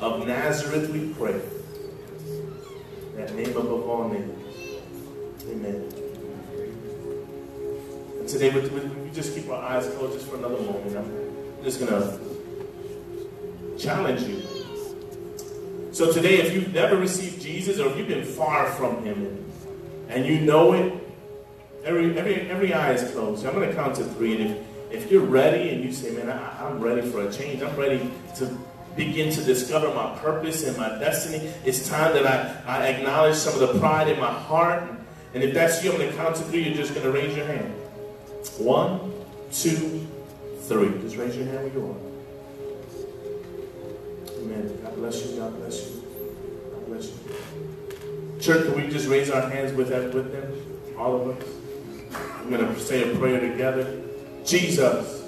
Of 0.00 0.26
Nazareth 0.26 0.88
we 0.88 1.12
pray. 1.12 1.42
That 3.16 3.34
name 3.34 3.54
above 3.54 3.86
all 3.86 4.08
names. 4.08 4.80
Amen. 5.50 5.92
And 8.20 8.28
today 8.28 8.48
we, 8.48 8.60
we, 8.60 9.10
just 9.10 9.34
keep 9.34 9.50
our 9.50 9.62
eyes 9.62 9.88
closed 9.88 10.14
just 10.14 10.26
for 10.26 10.36
another 10.36 10.56
moment. 10.56 10.96
I'm 10.96 11.64
just 11.64 11.80
gonna 11.80 12.18
challenge 13.76 14.22
you. 14.22 14.47
So 15.98 16.12
today, 16.12 16.36
if 16.36 16.54
you've 16.54 16.72
never 16.72 16.96
received 16.96 17.42
Jesus 17.42 17.80
or 17.80 17.88
if 17.88 17.96
you've 17.96 18.06
been 18.06 18.24
far 18.24 18.70
from 18.70 19.02
him 19.02 19.44
and, 20.08 20.24
you 20.24 20.38
know 20.38 20.72
it, 20.72 20.94
every, 21.82 22.16
every, 22.16 22.36
every 22.48 22.72
eye 22.72 22.92
is 22.92 23.10
closed. 23.10 23.44
I'm 23.44 23.52
going 23.52 23.68
to 23.68 23.74
count 23.74 23.96
to 23.96 24.04
three. 24.04 24.40
And 24.40 24.52
if, 24.92 25.02
if 25.02 25.10
you're 25.10 25.24
ready 25.24 25.70
and 25.70 25.82
you 25.82 25.92
say, 25.92 26.12
man, 26.12 26.30
I, 26.30 26.68
I'm 26.68 26.78
ready 26.78 27.02
for 27.10 27.26
a 27.26 27.32
change, 27.32 27.64
I'm 27.64 27.74
ready 27.74 28.12
to 28.36 28.46
begin 28.94 29.32
to 29.32 29.42
discover 29.42 29.92
my 29.92 30.16
purpose 30.20 30.64
and 30.64 30.76
my 30.76 30.88
destiny, 31.00 31.52
it's 31.64 31.88
time 31.88 32.12
that 32.12 32.28
I, 32.28 32.78
I 32.78 32.86
acknowledge 32.90 33.34
some 33.34 33.60
of 33.60 33.68
the 33.68 33.80
pride 33.80 34.06
in 34.06 34.20
my 34.20 34.32
heart. 34.32 34.84
And 35.34 35.42
if 35.42 35.52
that's 35.52 35.82
you, 35.82 35.90
I'm 35.90 35.98
going 35.98 36.10
to 36.10 36.16
count 36.16 36.36
to 36.36 36.42
three. 36.42 36.62
You're 36.62 36.76
just 36.76 36.94
going 36.94 37.06
to 37.06 37.10
raise 37.10 37.36
your 37.36 37.46
hand. 37.46 37.74
One, 38.58 39.12
two, 39.50 40.06
three. 40.60 40.90
Just 41.00 41.16
raise 41.16 41.36
your 41.36 41.46
hand 41.46 41.64
where 41.64 41.72
you 41.72 41.88
are. 41.90 42.07
Amen. 44.38 44.78
God 44.82 44.94
bless 44.96 45.26
you. 45.26 45.36
God 45.36 45.56
bless 45.58 45.88
you. 45.88 46.02
God 46.70 46.86
bless 46.86 47.06
you. 47.06 48.40
Church, 48.40 48.66
can 48.66 48.76
we 48.76 48.88
just 48.88 49.08
raise 49.08 49.30
our 49.30 49.48
hands 49.48 49.72
with 49.72 49.88
that 49.88 50.14
with 50.14 50.32
them? 50.32 50.96
All 50.96 51.20
of 51.20 51.36
us. 51.36 51.48
I'm 52.40 52.50
going 52.50 52.74
to 52.74 52.80
say 52.80 53.10
a 53.10 53.16
prayer 53.18 53.40
together. 53.40 54.00
Jesus, 54.44 55.24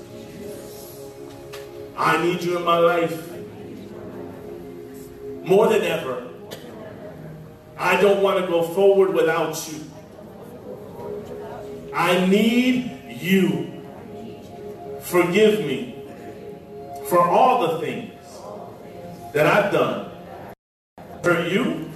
I 1.97 2.23
need 2.25 2.43
you 2.43 2.57
in 2.57 2.65
my 2.65 2.79
life 2.79 3.31
more 5.45 5.69
than 5.69 5.83
ever. 5.83 6.29
I 7.77 8.01
don't 8.01 8.23
want 8.23 8.41
to 8.41 8.47
go 8.47 8.63
forward 8.63 9.13
without 9.13 9.69
you. 9.71 9.85
I 11.95 12.27
need 12.27 13.19
you. 13.21 13.83
Forgive 15.03 15.61
me 15.67 16.05
for 17.09 17.27
all 17.27 17.67
the 17.67 17.81
things 17.81 18.10
that 19.33 19.47
I've 19.47 19.73
done 19.73 20.11
for 21.23 21.47
you, 21.47 21.91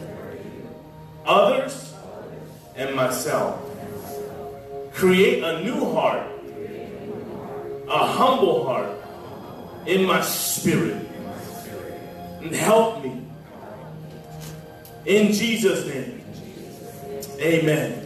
others, 1.24 1.94
and 2.76 2.94
myself. 2.94 3.60
Create 4.92 5.42
a 5.42 5.62
new 5.62 5.92
heart, 5.92 6.26
a 7.88 8.06
humble 8.06 8.64
heart 8.64 8.90
in 9.86 10.04
my 10.06 10.20
spirit, 10.20 11.08
and 12.40 12.54
help 12.54 13.02
me. 13.02 13.22
In 15.06 15.32
Jesus' 15.32 15.86
name, 15.86 16.22
amen. 17.40 18.00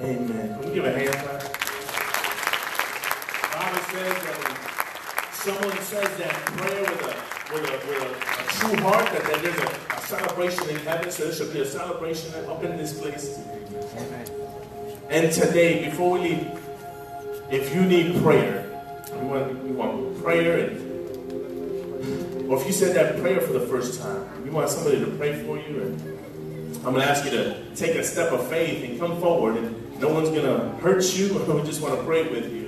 Amen. 0.00 0.58
Can 0.60 0.68
we 0.68 0.74
give 0.74 0.84
a 0.84 0.92
hand 0.92 1.14
clap? 1.14 1.42
Bible 3.52 3.82
says 3.90 4.22
that 4.24 5.30
someone 5.32 5.80
says 5.80 6.18
that 6.18 6.46
prayer 6.46 6.82
with 6.82 7.02
a 7.02 7.25
with 7.52 7.62
a, 7.62 7.72
with 7.86 8.02
a, 8.02 8.08
a 8.08 8.46
true 8.48 8.76
heart, 8.82 9.04
that, 9.12 9.22
that 9.24 9.42
there's 9.42 9.58
a, 9.58 9.96
a, 9.96 10.00
celebration 10.00 10.68
in 10.68 10.76
heaven. 10.78 11.10
So 11.10 11.24
there 11.24 11.32
should 11.32 11.52
be 11.52 11.60
a 11.60 11.66
celebration 11.66 12.34
up 12.46 12.62
in 12.64 12.76
this 12.76 12.98
place. 12.98 13.38
Amen. 13.96 14.26
And 15.10 15.32
today, 15.32 15.84
before 15.84 16.12
we 16.12 16.20
leave, 16.20 16.60
if 17.50 17.74
you 17.74 17.82
need 17.82 18.20
prayer, 18.22 18.64
we 19.12 19.26
want, 19.26 19.64
we 19.64 19.70
want 19.70 20.22
prayer, 20.22 20.68
and, 20.68 22.50
or 22.50 22.60
if 22.60 22.66
you 22.66 22.72
said 22.72 22.96
that 22.96 23.20
prayer 23.20 23.40
for 23.40 23.52
the 23.52 23.66
first 23.66 24.00
time, 24.00 24.44
you 24.44 24.50
want 24.50 24.68
somebody 24.68 24.98
to 24.98 25.06
pray 25.12 25.40
for 25.44 25.56
you, 25.56 25.82
and 25.82 26.00
I'm 26.78 26.92
going 26.92 27.06
to 27.06 27.10
ask 27.10 27.24
you 27.24 27.30
to 27.30 27.74
take 27.76 27.94
a 27.94 28.02
step 28.02 28.32
of 28.32 28.48
faith 28.48 28.82
and 28.88 28.98
come 28.98 29.20
forward, 29.20 29.56
and 29.56 30.00
no 30.00 30.12
one's 30.12 30.30
going 30.30 30.46
to 30.46 30.76
hurt 30.78 31.04
you, 31.16 31.38
we 31.48 31.62
just 31.62 31.80
want 31.80 31.96
to 31.96 32.04
pray 32.04 32.28
with 32.28 32.52
you. 32.52 32.66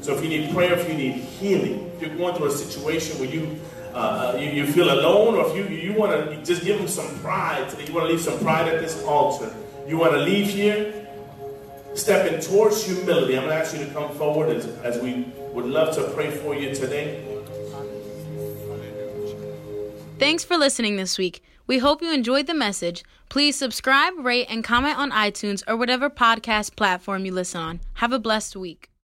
So 0.00 0.16
if 0.16 0.22
you 0.22 0.28
need 0.28 0.52
prayer, 0.54 0.72
if 0.72 0.88
you 0.88 0.94
need 0.94 1.12
healing, 1.12 1.90
if 1.94 2.02
you're 2.02 2.16
going 2.16 2.34
through 2.34 2.46
a 2.46 2.52
situation 2.52 3.18
where 3.20 3.28
you 3.28 3.58
uh, 3.98 4.36
you, 4.38 4.50
you, 4.50 4.66
feel 4.66 4.92
alone, 4.92 5.34
or 5.34 5.48
if 5.48 5.56
you, 5.56 5.64
you 5.76 5.92
want 5.92 6.12
to 6.12 6.44
just 6.44 6.64
give 6.64 6.78
them 6.78 6.88
some 6.88 7.08
pride, 7.18 7.66
you 7.86 7.92
want 7.92 8.06
to 8.06 8.12
leave 8.12 8.20
some 8.20 8.38
pride 8.38 8.68
at 8.68 8.80
this 8.80 9.02
altar, 9.04 9.52
you 9.86 9.98
want 9.98 10.12
to 10.12 10.18
leave 10.18 10.48
here 10.48 11.08
stepping 11.94 12.40
towards 12.40 12.84
humility, 12.84 13.36
I'm 13.36 13.44
going 13.44 13.56
to 13.56 13.62
ask 13.62 13.76
you 13.76 13.84
to 13.84 13.92
come 13.92 14.14
forward 14.14 14.50
as, 14.50 14.66
as 14.84 15.02
we 15.02 15.26
would 15.52 15.66
love 15.66 15.94
to 15.96 16.04
pray 16.14 16.30
for 16.30 16.54
you 16.54 16.74
today. 16.74 17.24
Thanks 20.18 20.44
for 20.44 20.56
listening 20.56 20.96
this 20.96 21.18
week. 21.18 21.42
We 21.66 21.78
hope 21.78 22.02
you 22.02 22.12
enjoyed 22.12 22.46
the 22.46 22.54
message. 22.54 23.04
Please 23.28 23.56
subscribe, 23.56 24.14
rate, 24.18 24.46
and 24.48 24.64
comment 24.64 24.98
on 24.98 25.10
iTunes 25.10 25.62
or 25.68 25.76
whatever 25.76 26.08
podcast 26.08 26.76
platform 26.76 27.24
you 27.24 27.32
listen 27.32 27.60
on. 27.60 27.80
Have 27.94 28.12
a 28.12 28.18
blessed 28.18 28.56
week. 28.56 28.87